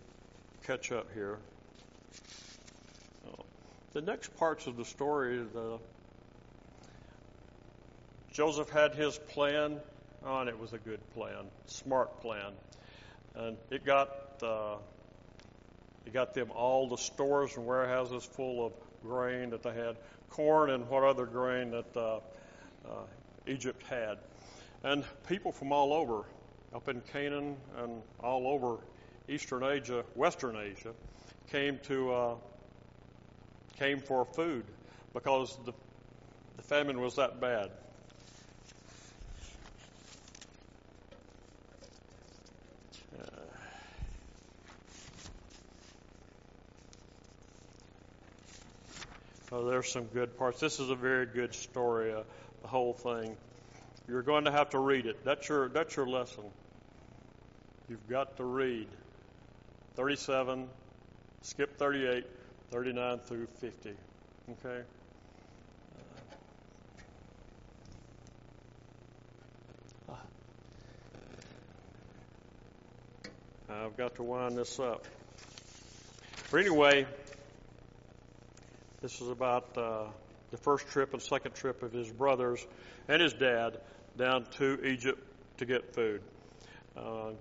catch 0.65 0.91
up 0.91 1.07
here. 1.13 1.37
The 3.93 4.01
next 4.01 4.35
parts 4.37 4.65
of 4.65 4.75
the 4.75 4.85
story, 4.85 5.37
the 5.37 5.77
Joseph 8.31 8.69
had 8.69 8.95
his 8.95 9.15
plan, 9.17 9.79
oh, 10.25 10.39
and 10.39 10.49
it 10.49 10.59
was 10.59 10.73
a 10.73 10.77
good 10.77 10.99
plan, 11.11 11.45
smart 11.65 12.21
plan, 12.21 12.53
and 13.35 13.57
it 13.69 13.85
got 13.85 14.09
uh, 14.41 14.75
it 16.05 16.13
got 16.13 16.33
them 16.33 16.51
all 16.51 16.87
the 16.87 16.97
stores 16.97 17.55
and 17.55 17.65
warehouses 17.65 18.23
full 18.23 18.65
of 18.65 18.73
grain 19.01 19.51
that 19.51 19.63
they 19.63 19.73
had, 19.73 19.97
corn 20.29 20.69
and 20.69 20.87
what 20.89 21.03
other 21.03 21.25
grain 21.25 21.71
that 21.71 21.97
uh, 21.97 22.15
uh, 22.85 23.05
Egypt 23.47 23.83
had, 23.83 24.17
and 24.83 25.03
people 25.27 25.51
from 25.51 25.71
all 25.71 25.93
over, 25.93 26.23
up 26.73 26.87
in 26.89 27.01
Canaan 27.11 27.55
and 27.77 28.01
all 28.19 28.47
over 28.47 28.77
Eastern 29.27 29.63
Asia, 29.63 30.03
Western 30.15 30.57
Asia, 30.57 30.93
came 31.51 31.79
to 31.83 32.13
uh, 32.13 32.35
came 33.77 33.99
for 33.99 34.25
food 34.25 34.65
because 35.13 35.57
the 35.65 35.73
the 36.57 36.63
famine 36.63 36.99
was 36.99 37.15
that 37.15 37.41
bad. 37.41 37.71
Oh, 49.55 49.69
there's 49.69 49.91
some 49.91 50.05
good 50.05 50.35
parts. 50.35 50.59
This 50.59 50.79
is 50.79 50.89
a 50.89 50.95
very 50.95 51.27
good 51.27 51.53
story, 51.53 52.11
uh, 52.11 52.23
the 52.63 52.67
whole 52.67 52.93
thing. 52.93 53.37
You're 54.07 54.23
going 54.23 54.45
to 54.45 54.51
have 54.51 54.71
to 54.71 54.79
read 54.79 55.05
it. 55.05 55.23
That's 55.23 55.47
your 55.47 55.69
that's 55.69 55.95
your 55.95 56.07
lesson. 56.07 56.45
You've 57.87 58.09
got 58.09 58.37
to 58.37 58.45
read 58.45 58.87
37, 59.95 60.67
skip 61.43 61.77
38, 61.77 62.25
39 62.71 63.19
through 63.19 63.45
50. 63.61 63.91
Okay? 64.53 64.81
Uh, 70.09 70.13
I've 73.69 73.95
got 73.97 74.15
to 74.15 74.23
wind 74.23 74.57
this 74.57 74.79
up. 74.79 75.05
But 76.49 76.61
anyway, 76.61 77.05
this 79.03 79.19
is 79.19 79.27
about 79.27 79.77
uh, 79.77 80.05
the 80.51 80.55
first 80.55 80.87
trip 80.87 81.11
and 81.11 81.21
second 81.21 81.53
trip 81.53 81.83
of 81.83 81.91
his 81.91 82.09
brothers 82.09 82.65
and 83.09 83.21
his 83.21 83.33
dad 83.33 83.77
down 84.17 84.45
to 84.51 84.79
Egypt 84.85 85.21
to 85.57 85.65
get 85.65 85.93
food. 85.93 86.21
Uh, 86.95 87.31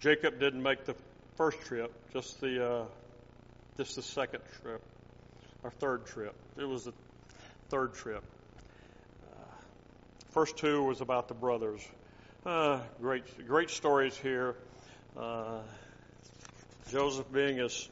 Jacob 0.00 0.38
didn't 0.38 0.62
make 0.62 0.84
the 0.84 0.94
first 1.36 1.58
trip, 1.62 1.90
just 2.12 2.38
the 2.42 2.62
uh, 2.62 2.84
just 3.78 3.96
the 3.96 4.02
second 4.02 4.42
trip, 4.60 4.82
or 5.62 5.70
third 5.70 6.04
trip. 6.04 6.34
It 6.58 6.68
was 6.68 6.84
the 6.84 6.92
third 7.70 7.94
trip. 7.94 8.22
Uh, 9.22 9.46
first 10.32 10.58
two 10.58 10.84
was 10.84 11.00
about 11.00 11.28
the 11.28 11.34
brothers. 11.34 11.80
Uh, 12.44 12.80
great, 13.00 13.46
great 13.48 13.70
stories 13.70 14.14
here. 14.18 14.54
Uh, 15.16 15.60
Joseph 16.90 17.32
being 17.32 17.58
as 17.58 17.88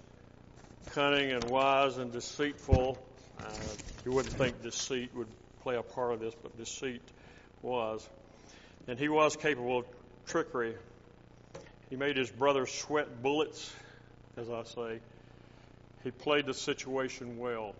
cunning 0.87 1.33
and 1.33 1.49
wise 1.51 1.97
and 1.97 2.13
deceitful. 2.13 2.99
Uh, 3.39 3.75
you 4.05 4.13
wouldn't 4.13 4.37
think 4.37 4.63
deceit 4.63 5.15
would 5.15 5.29
play 5.63 5.77
a 5.77 5.83
part 5.83 6.13
of 6.13 6.21
this, 6.21 6.35
but 6.43 6.57
deceit 6.57 7.03
was. 7.63 8.07
And 8.89 8.99
he 8.99 9.09
was 9.09 9.37
capable 9.37 9.79
of 9.79 9.87
trickery. 10.27 10.75
He 11.91 11.97
made 11.97 12.17
his 12.17 12.31
brother 12.31 12.67
sweat 12.67 13.23
bullets, 13.23 13.73
as 14.37 14.51
I 14.51 14.65
say. 14.65 15.01
He 16.05 16.11
played 16.11 16.47
the 16.47 16.55
situation 16.55 17.39
well. 17.39 17.75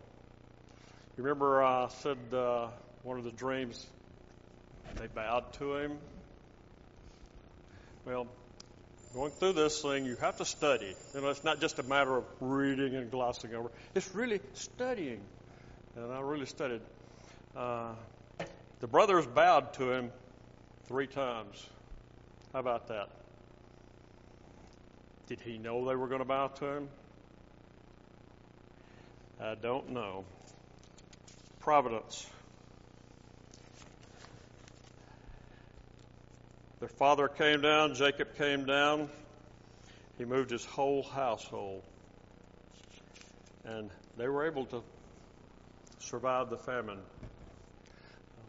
You 1.17 1.25
remember 1.25 1.63
I 1.63 1.89
said 1.89 2.19
uh, 2.33 2.69
one 3.03 3.19
of 3.19 3.25
the 3.25 3.33
dreams, 3.33 3.85
they 4.99 5.09
bowed 5.09 5.53
to 5.55 5.77
him? 5.77 5.99
Well, 8.05 8.27
going 9.15 9.33
through 9.33 9.53
this 9.53 9.83
thing, 9.83 10.07
you 10.07 10.17
have 10.17 10.37
to 10.39 10.45
study. 10.45 10.95
You 11.15 11.21
know, 11.21 11.29
it's 11.29 11.45
not 11.45 11.61
just 11.61 11.79
a 11.79 11.83
matter 11.83 12.17
of 12.17 12.25
reading 12.41 12.95
and 12.97 13.11
glossing 13.11 13.55
over. 13.55 13.71
It's 13.95 14.15
really 14.15 14.41
studying. 14.55 15.21
And 15.97 16.13
I 16.13 16.21
really 16.21 16.47
studied. 16.47 16.81
Uh, 17.55 17.93
the 18.81 18.87
brothers 18.87 19.27
bowed 19.27 19.75
to 19.75 19.93
him 19.93 20.11
three 20.87 21.07
times. 21.07 21.67
How 22.53 22.61
about 22.61 22.89
that? 22.89 23.11
Did 25.29 25.41
he 25.41 25.59
know 25.59 25.87
they 25.87 25.97
were 25.97 26.09
going 26.09 26.21
to 26.21 26.27
bow 26.27 26.49
to 26.49 26.65
him? 26.65 26.89
I 29.41 29.55
don't 29.55 29.91
know. 29.91 30.25
Providence. 31.61 32.27
Their 36.83 36.89
father 36.89 37.29
came 37.29 37.61
down, 37.61 37.95
Jacob 37.95 38.35
came 38.37 38.67
down. 38.67 39.09
He 40.19 40.25
moved 40.25 40.51
his 40.51 40.65
whole 40.65 41.05
household. 41.05 41.85
And 43.65 43.89
they 44.17 44.27
were 44.27 44.49
able 44.49 44.67
to 44.67 44.83
survive 46.01 46.51
the 46.51 46.57
famine. 46.57 46.99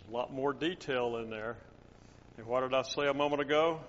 A 0.09 0.11
lot 0.11 0.33
more 0.33 0.51
detail 0.51 1.17
in 1.17 1.29
there. 1.29 1.57
And 2.37 2.47
what 2.47 2.61
did 2.61 2.73
I 2.73 2.81
say 2.81 3.07
a 3.07 3.13
moment 3.13 3.43
ago? 3.43 3.81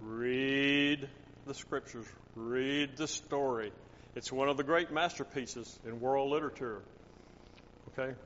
Read 0.00 1.08
the 1.46 1.54
scriptures, 1.54 2.06
read 2.34 2.96
the 2.96 3.06
story. 3.06 3.70
It's 4.16 4.32
one 4.32 4.48
of 4.48 4.56
the 4.56 4.64
great 4.64 4.90
masterpieces 4.90 5.78
in 5.86 6.00
world 6.00 6.32
literature. 6.32 6.82
Okay? 7.96 8.16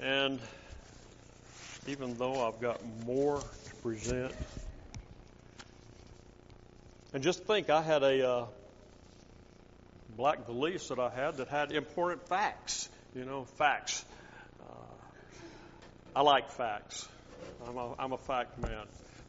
And 0.00 0.40
even 1.86 2.16
though 2.16 2.46
I've 2.46 2.60
got 2.60 2.80
more 3.04 3.40
to 3.40 3.74
present, 3.76 4.32
and 7.12 7.22
just 7.22 7.44
think, 7.44 7.70
I 7.70 7.80
had 7.80 8.02
a 8.02 8.28
uh, 8.28 8.46
black 10.16 10.46
valise 10.46 10.88
that 10.88 10.98
I 10.98 11.10
had 11.10 11.36
that 11.36 11.48
had 11.48 11.72
important 11.72 12.28
facts. 12.28 12.88
You 13.14 13.24
know, 13.24 13.44
facts. 13.44 14.04
Uh, 14.60 14.74
I 16.16 16.22
like 16.22 16.50
facts. 16.50 17.08
I'm 17.66 17.76
a, 17.76 17.94
I'm 17.98 18.12
a 18.12 18.18
fact 18.18 18.58
man. 18.58 18.86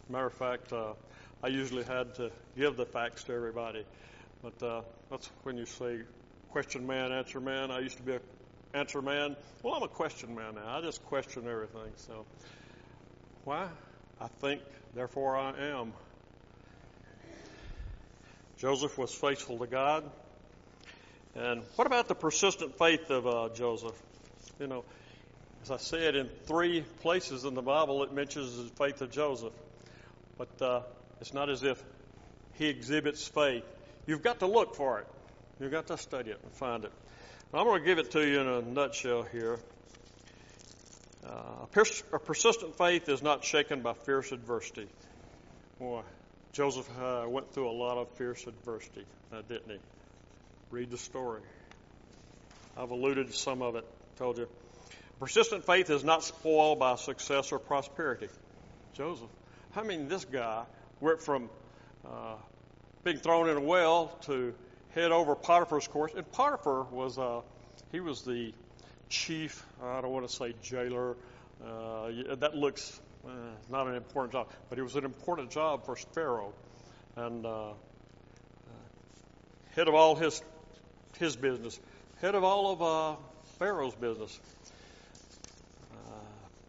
Matter 0.10 0.28
of 0.28 0.34
fact, 0.34 0.74
uh, 0.74 0.94
I 1.44 1.48
usually 1.48 1.84
had 1.84 2.16
to 2.16 2.32
give 2.58 2.76
the 2.76 2.86
facts 2.86 3.24
to 3.26 3.34
everybody. 3.34 3.86
But 4.42 4.64
uh, 4.64 4.82
that's 5.10 5.30
when 5.44 5.58
you 5.58 5.66
say 5.66 6.00
question 6.50 6.88
man, 6.88 7.12
answer 7.12 7.40
man. 7.40 7.70
I 7.70 7.80
used 7.80 7.98
to 7.98 8.04
be 8.04 8.14
an 8.14 8.22
answer 8.76 9.02
man. 9.02 9.38
Well, 9.64 9.74
I'm 9.74 9.84
a 9.84 9.88
question 9.88 10.36
man 10.36 10.56
now. 10.56 10.78
I 10.78 10.82
just 10.82 11.04
question 11.06 11.48
everything. 11.48 11.92
So, 11.96 12.26
why? 13.46 13.70
I 14.20 14.28
think, 14.28 14.62
therefore 14.94 15.38
I 15.38 15.54
am. 15.58 15.94
Joseph 18.58 18.98
was 18.98 19.14
faithful 19.14 19.60
to 19.60 19.68
God. 19.68 20.04
And 21.36 21.62
what 21.76 21.88
about 21.88 22.08
the 22.08 22.16
persistent 22.16 22.78
faith 22.78 23.10
of 23.10 23.28
uh, 23.28 23.50
Joseph? 23.54 23.96
You 24.60 24.68
know, 24.68 24.86
as 25.64 25.72
I 25.72 25.78
said, 25.78 26.16
in 26.16 26.30
three 26.46 26.82
places 27.02 27.46
in 27.46 27.54
the 27.54 27.62
Bible 27.62 28.04
it 28.04 28.14
mentions 28.14 28.58
the 28.58 28.70
faith 28.76 29.02
of 29.02 29.12
Joseph. 29.12 29.54
But 30.38 30.62
uh, 30.62 30.82
it's 31.22 31.34
not 31.34 31.50
as 31.50 31.64
if 31.64 31.82
he 32.54 32.68
exhibits 32.68 33.28
faith. 33.28 33.64
You've 34.06 34.22
got 34.24 34.40
to 34.40 34.48
look 34.48 34.76
for 34.76 35.00
it. 35.00 35.08
You've 35.60 35.72
got 35.72 35.88
to 35.88 35.98
study 35.98 36.32
it 36.32 36.40
and 36.44 36.52
find 36.54 36.84
it. 36.84 36.92
I'm 37.54 37.66
going 37.66 37.80
to 37.80 37.86
give 37.86 38.00
it 38.00 38.12
to 38.12 38.28
you 38.28 38.42
in 38.42 38.48
a 38.48 38.62
nutshell 38.62 39.24
here. 39.24 39.60
Uh, 41.26 41.30
a, 41.64 41.68
pers- 41.72 42.04
a, 42.12 42.20
persistent 42.20 42.78
faith 42.78 43.08
is 43.08 43.22
not 43.22 43.46
shaken 43.46 43.82
by 43.82 43.94
fierce 43.94 44.32
adversity. 44.32 44.88
Boy, 45.80 46.02
Joseph 46.52 46.90
uh, 47.00 47.26
went 47.28 47.54
through 47.54 47.70
a 47.70 47.72
lot 47.72 47.98
of 47.98 48.10
fierce 48.18 48.46
adversity, 48.46 49.06
uh, 49.32 49.42
didn't 49.48 49.70
he? 49.70 49.78
Read 50.70 50.92
the 50.92 50.98
story. 50.98 51.42
I've 52.78 52.92
alluded 52.92 53.28
to 53.28 53.34
some 53.34 53.62
of 53.62 53.76
it, 53.76 53.86
told 54.18 54.38
you. 54.38 54.50
Persistent 55.20 55.66
faith 55.66 55.90
is 55.90 56.04
not 56.04 56.24
spoiled 56.24 56.80
by 56.80 56.96
success 56.96 57.54
or 57.54 57.60
prosperity. 57.60 58.28
Joseph, 58.96 59.30
I 59.76 59.84
mean, 59.84 60.10
this 60.10 60.26
guy 60.26 60.66
went 61.00 61.22
from 61.22 61.50
uh, 62.06 62.36
being 63.04 63.18
thrown 63.18 63.50
in 63.50 63.58
a 63.58 63.62
well 63.62 64.08
to 64.24 64.54
head 64.96 65.12
over 65.12 65.36
Potiphar's 65.36 65.88
court. 65.88 66.16
And 66.16 66.30
Potiphar 66.32 66.84
was, 66.84 67.20
uh, 67.20 67.42
he 67.92 68.00
was 68.00 68.22
the 68.24 68.54
chief, 69.10 69.64
I 69.84 70.02
don't 70.02 70.12
want 70.12 70.28
to 70.28 70.34
say 70.34 70.56
jailer. 70.64 71.16
Uh, 71.64 72.36
that 72.36 72.56
looks 72.56 73.00
uh, 73.26 73.30
not 73.70 73.88
an 73.88 73.96
important 73.96 74.32
job, 74.32 74.48
but 74.70 74.80
it 74.80 74.84
was 74.84 74.96
an 74.96 75.06
important 75.06 75.52
job 75.52 75.86
for 75.86 75.96
Pharaoh. 75.96 76.54
And 77.16 77.46
uh, 77.46 77.70
uh, 77.70 77.74
head 79.76 79.88
of 79.88 79.94
all 79.94 80.16
his, 80.16 80.42
his 81.20 81.36
business, 81.36 81.80
head 82.22 82.34
of 82.34 82.44
all 82.44 82.72
of 82.72 82.82
uh, 82.82 83.16
Pharaoh's 83.60 83.96
business. 83.96 84.40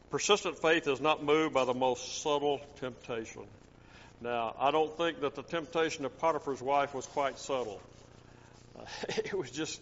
Persistent 0.09 0.63
faith 0.63 0.87
is 0.87 1.01
not 1.01 1.25
moved 1.25 1.53
by 1.53 1.65
the 1.65 1.75
most 1.75 2.23
subtle 2.23 2.61
temptation. 2.79 3.43
Now, 4.21 4.55
I 4.59 4.71
don't 4.71 4.97
think 4.97 5.21
that 5.21 5.35
the 5.35 5.43
temptation 5.43 6.05
of 6.05 6.17
Potiphar's 6.19 6.63
wife 6.63 6.95
was 6.95 7.07
quite 7.07 7.41
subtle. 7.41 7.81
It 9.09 9.35
was 9.35 9.51
just 9.51 9.81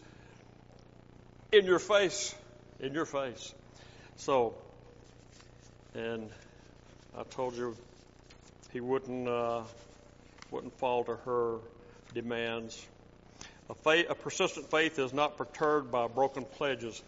in 1.52 1.66
your 1.66 1.78
face, 1.78 2.34
in 2.80 2.94
your 2.94 3.04
face. 3.04 3.54
So, 4.16 4.54
and 5.94 6.30
I 7.16 7.22
told 7.24 7.56
you 7.56 7.76
he 8.72 8.80
wouldn't 8.80 9.28
uh, 9.28 9.62
wouldn't 10.50 10.76
fall 10.78 11.04
to 11.04 11.16
her 11.16 11.58
demands. 12.12 12.84
A, 13.70 13.74
faith, 13.74 14.06
a 14.10 14.14
persistent 14.14 14.70
faith 14.70 14.98
is 14.98 15.12
not 15.12 15.38
perturbed 15.38 15.90
by 15.90 16.06
broken 16.06 16.44
pledges. 16.44 17.02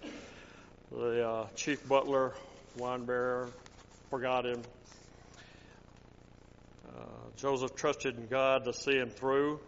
The 0.90 1.28
uh, 1.28 1.46
chief 1.54 1.86
butler 1.86 2.32
wine 2.76 3.04
bearer, 3.04 3.48
forgot 4.10 4.46
him. 4.46 4.62
Uh, 6.88 7.00
Joseph 7.36 7.74
trusted 7.74 8.16
in 8.16 8.26
God 8.26 8.64
to 8.64 8.72
see 8.72 8.96
him 8.96 9.10
through. 9.10 9.60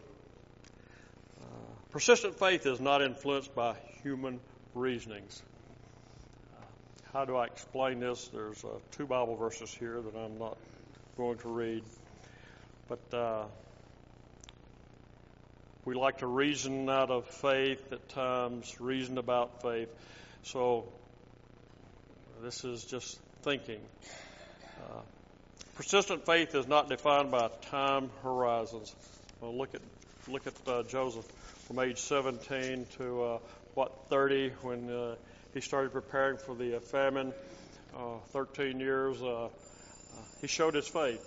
Persistent 1.99 2.39
faith 2.39 2.65
is 2.65 2.79
not 2.79 3.03
influenced 3.03 3.53
by 3.57 3.75
human 4.05 4.39
reasonings. 4.73 5.43
How 7.13 7.25
do 7.25 7.35
I 7.35 7.47
explain 7.47 7.99
this? 7.99 8.29
There's 8.29 8.65
uh, 8.65 8.69
two 8.93 9.05
Bible 9.05 9.35
verses 9.35 9.75
here 9.75 10.01
that 10.01 10.17
I'm 10.17 10.39
not 10.39 10.57
going 11.17 11.39
to 11.39 11.49
read. 11.49 11.83
But 12.87 13.01
uh, 13.13 13.47
we 15.85 15.97
like 15.97 16.19
to 16.19 16.29
reason 16.29 16.89
out 16.89 17.11
of 17.11 17.27
faith 17.27 17.93
at 17.93 18.09
times, 18.11 18.81
reason 18.81 19.19
about 19.19 19.63
faith. 19.63 19.89
So 20.45 20.85
this 22.43 22.63
is 22.63 22.85
just 22.85 23.19
thinking. 23.43 23.81
Uh, 24.89 25.01
persistent 25.75 26.27
faith 26.27 26.55
is 26.55 26.69
not 26.69 26.89
defined 26.89 27.33
by 27.33 27.49
time 27.73 28.11
horizons. 28.23 28.95
Well, 29.41 29.59
look 29.59 29.75
at 29.75 29.81
look 30.29 30.47
at 30.47 30.55
uh, 30.69 30.85
Joseph 30.85 31.27
from 31.69 31.81
age 31.81 31.99
17 31.99 32.87
to 32.97 33.23
uh, 33.23 33.39
what 33.75 34.09
30 34.09 34.53
when 34.63 34.89
uh, 34.89 35.15
he 35.53 35.61
started 35.61 35.93
preparing 35.93 36.39
for 36.39 36.55
the 36.55 36.79
uh, 36.79 36.81
famine. 36.81 37.35
Uh, 37.95 38.17
13 38.31 38.81
years. 38.81 39.19
he 40.41 40.47
showed 40.47 40.75
his 40.75 40.89
faith. 40.89 41.21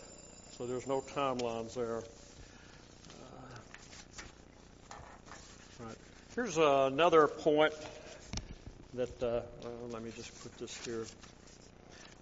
So 0.58 0.65
there's 0.65 0.88
no 0.88 1.01
timelines 1.01 1.75
there. 1.75 2.01
right. 5.80 5.97
Here's 6.36 6.58
another 6.58 7.27
point 7.27 7.73
that, 8.95 9.21
uh, 9.21 9.41
well, 9.63 9.89
let 9.91 10.01
me 10.01 10.12
just 10.15 10.41
put 10.41 10.58
this 10.58 10.75
here. 10.86 11.06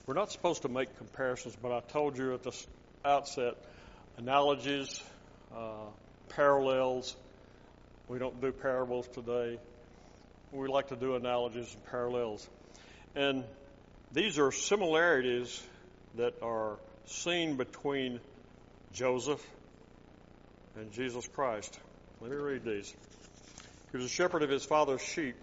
We're 0.05 0.13
not 0.13 0.29
supposed 0.29 0.63
to 0.63 0.67
make 0.67 0.97
comparisons, 0.97 1.55
but 1.62 1.71
I 1.71 1.79
told 1.79 2.17
you 2.17 2.34
at 2.34 2.43
the 2.43 2.65
outset 3.05 3.55
analogies, 4.17 5.01
uh, 5.55 5.86
parallels. 6.29 7.15
We 8.10 8.17
don't 8.17 8.41
do 8.41 8.52
parables 8.52 9.08
today. 9.10 9.60
We 10.52 10.67
like 10.67 10.88
to 10.88 10.95
do 10.95 11.15
analogies 11.15 11.72
and 11.72 11.86
parallels. 11.86 12.50
And 13.15 13.43
these 14.12 14.39
are 14.39 14.52
similarities 14.52 15.62
that 16.15 16.34
are 16.41 16.80
seen 17.06 17.56
between 17.56 18.19
Joseph 18.93 19.45
and 20.76 20.91
Jesus 20.91 21.28
Christ. 21.28 21.80
Let 22.19 22.32
me 22.32 22.38
read 22.38 22.65
these. 22.65 22.91
He 23.91 23.98
was 23.98 24.08
a 24.08 24.10
shepherd 24.10 24.41
of 24.41 24.49
his 24.49 24.66
father's 24.66 25.03
sheep. 25.03 25.36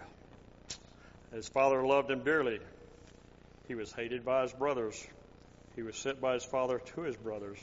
His 1.32 1.46
father 1.46 1.86
loved 1.86 2.10
him 2.10 2.24
dearly. 2.24 2.58
He 3.68 3.76
was 3.76 3.92
hated 3.92 4.24
by 4.24 4.42
his 4.42 4.52
brothers. 4.52 5.06
He 5.76 5.82
was 5.82 5.96
sent 5.96 6.20
by 6.20 6.34
his 6.34 6.44
father 6.44 6.80
to 6.80 7.02
his 7.02 7.16
brothers. 7.16 7.58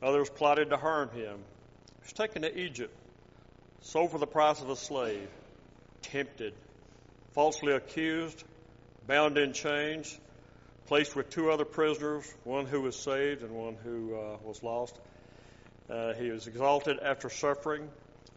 Others 0.00 0.30
plotted 0.30 0.70
to 0.70 0.76
harm 0.76 1.10
him. 1.10 1.38
He 1.38 2.04
was 2.04 2.12
taken 2.12 2.42
to 2.42 2.56
Egypt, 2.56 2.96
sold 3.80 4.10
for 4.10 4.18
the 4.18 4.26
price 4.26 4.60
of 4.60 4.70
a 4.70 4.76
slave, 4.76 5.28
tempted, 6.02 6.54
falsely 7.32 7.72
accused, 7.72 8.44
bound 9.06 9.38
in 9.38 9.52
chains, 9.52 10.18
placed 10.86 11.14
with 11.16 11.30
two 11.30 11.50
other 11.50 11.64
prisoners, 11.64 12.24
one 12.44 12.66
who 12.66 12.82
was 12.82 12.96
saved 12.96 13.42
and 13.42 13.52
one 13.52 13.76
who 13.84 14.14
uh, 14.14 14.36
was 14.42 14.62
lost. 14.62 14.98
Uh, 15.88 16.12
he 16.14 16.30
was 16.30 16.46
exalted 16.46 16.98
after 17.00 17.28
suffering. 17.28 17.88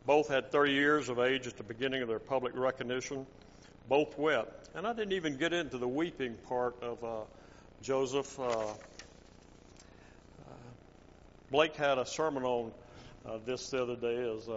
Both 0.06 0.28
had 0.28 0.52
30 0.52 0.74
years 0.74 1.10
of 1.10 1.20
age 1.20 1.48
at 1.48 1.58
the 1.58 1.64
beginning 1.64 2.02
of 2.02 2.08
their 2.08 2.20
public 2.20 2.56
recognition 2.56 3.26
both 3.88 4.18
wept. 4.18 4.70
And 4.76 4.88
I 4.88 4.94
didn't 4.94 5.14
even 5.14 5.38
get 5.38 5.54
into 5.54 5.78
the 5.78 5.88
weeping 5.88 6.36
part 6.48 6.82
of 6.82 7.04
uh, 7.04 7.22
Joseph. 7.82 8.40
Uh, 8.40 8.50
uh, 8.50 8.74
Blake 11.52 11.76
had 11.76 11.98
a 11.98 12.06
sermon 12.06 12.44
on 12.44 12.72
uh, 13.26 13.38
this 13.46 13.70
the 13.70 13.84
other 13.84 13.96
day. 13.96 14.16
Is 14.16 14.48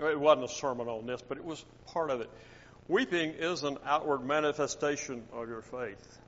it 0.00 0.18
wasn't 0.18 0.44
a 0.44 0.48
sermon 0.48 0.88
on 0.88 1.06
this, 1.06 1.22
but 1.22 1.38
it 1.38 1.44
was 1.44 1.64
part 1.86 2.10
of 2.10 2.20
it. 2.20 2.30
Weeping 2.88 3.30
is 3.30 3.62
an 3.62 3.78
outward 3.86 4.24
manifestation 4.24 5.22
of 5.32 5.48
your 5.48 5.62
faith. 5.62 6.18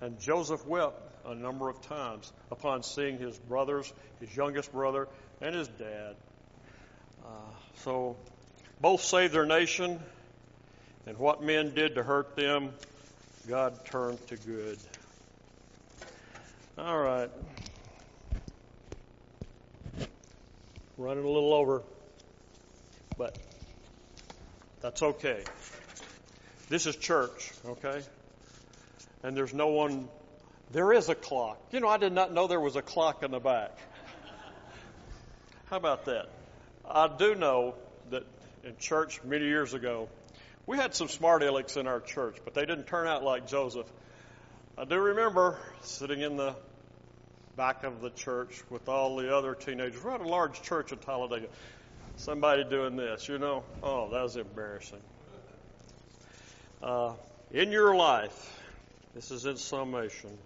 And 0.00 0.18
Joseph 0.20 0.66
wept 0.66 1.00
a 1.26 1.34
number 1.34 1.68
of 1.68 1.80
times 1.82 2.32
upon 2.50 2.82
seeing 2.82 3.18
his 3.18 3.38
brothers, 3.38 3.92
his 4.20 4.34
youngest 4.36 4.72
brother, 4.72 5.08
and 5.40 5.54
his 5.54 5.68
dad. 5.68 6.16
Uh, 7.24 7.28
so 7.78 8.16
both 8.80 9.02
saved 9.02 9.32
their 9.32 9.46
nation, 9.46 10.00
and 11.06 11.18
what 11.18 11.42
men 11.42 11.74
did 11.74 11.94
to 11.94 12.02
hurt 12.02 12.36
them, 12.36 12.72
God 13.48 13.84
turned 13.84 14.24
to 14.28 14.36
good. 14.36 14.78
All 16.78 16.98
right. 16.98 17.30
Running 20.96 21.24
a 21.24 21.28
little 21.28 21.54
over, 21.54 21.82
but 23.16 23.38
that's 24.80 25.02
okay. 25.02 25.44
This 26.68 26.86
is 26.86 26.96
church, 26.96 27.52
okay? 27.66 28.02
And 29.22 29.36
there's 29.36 29.54
no 29.54 29.68
one, 29.68 30.08
there 30.70 30.92
is 30.92 31.08
a 31.08 31.14
clock. 31.14 31.60
You 31.70 31.80
know, 31.80 31.88
I 31.88 31.98
did 31.98 32.12
not 32.12 32.32
know 32.32 32.46
there 32.46 32.60
was 32.60 32.76
a 32.76 32.82
clock 32.82 33.22
in 33.22 33.30
the 33.30 33.40
back. 33.40 33.76
How 35.70 35.76
about 35.76 36.06
that? 36.06 36.28
I 36.88 37.08
do 37.08 37.34
know 37.34 37.74
that 38.10 38.24
in 38.64 38.76
church 38.78 39.22
many 39.24 39.46
years 39.46 39.74
ago, 39.74 40.08
we 40.66 40.76
had 40.76 40.94
some 40.94 41.08
smart 41.08 41.42
alecks 41.42 41.76
in 41.76 41.86
our 41.86 42.00
church, 42.00 42.36
but 42.44 42.54
they 42.54 42.66
didn't 42.66 42.86
turn 42.86 43.06
out 43.06 43.22
like 43.22 43.46
Joseph. 43.46 43.86
I 44.76 44.84
do 44.84 44.98
remember 44.98 45.58
sitting 45.82 46.20
in 46.20 46.36
the 46.36 46.54
back 47.56 47.84
of 47.84 48.00
the 48.00 48.10
church 48.10 48.62
with 48.70 48.88
all 48.88 49.16
the 49.16 49.36
other 49.36 49.54
teenagers. 49.54 50.02
We're 50.02 50.14
at 50.14 50.20
a 50.20 50.28
large 50.28 50.62
church 50.62 50.92
in 50.92 50.98
Talladega. 50.98 51.48
Somebody 52.16 52.64
doing 52.64 52.96
this, 52.96 53.28
you 53.28 53.38
know. 53.38 53.64
Oh, 53.82 54.10
that 54.10 54.22
was 54.22 54.36
embarrassing. 54.36 55.00
Uh, 56.82 57.14
in 57.50 57.70
your 57.70 57.94
life, 57.94 58.60
this 59.14 59.30
is 59.30 59.44
in 59.44 59.56
summation. 59.56 60.36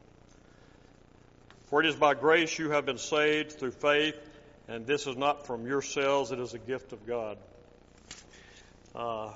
For 1.66 1.80
it 1.80 1.86
is 1.86 1.96
by 1.96 2.14
grace 2.14 2.58
you 2.58 2.70
have 2.70 2.86
been 2.86 2.98
saved 2.98 3.52
through 3.52 3.72
faith, 3.72 4.18
and 4.68 4.86
this 4.86 5.06
is 5.06 5.16
not 5.16 5.46
from 5.46 5.66
yourselves, 5.66 6.30
it 6.32 6.38
is 6.38 6.54
a 6.54 6.58
gift 6.58 6.92
of 6.92 7.06
God. 7.06 7.38
Uh, 8.94 9.32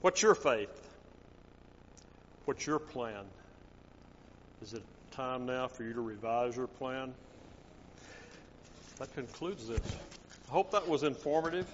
what's 0.00 0.22
your 0.22 0.34
faith? 0.34 0.70
What's 2.46 2.66
your 2.66 2.78
plan? 2.78 3.24
Is 4.62 4.72
it 4.72 4.82
time 5.12 5.46
now 5.46 5.68
for 5.68 5.84
you 5.84 5.92
to 5.92 6.00
revise 6.00 6.56
your 6.56 6.66
plan? 6.66 7.12
That 8.98 9.14
concludes 9.14 9.68
this. 9.68 9.80
Hope 10.48 10.70
that 10.70 10.86
was 10.86 11.02
informative. 11.02 11.66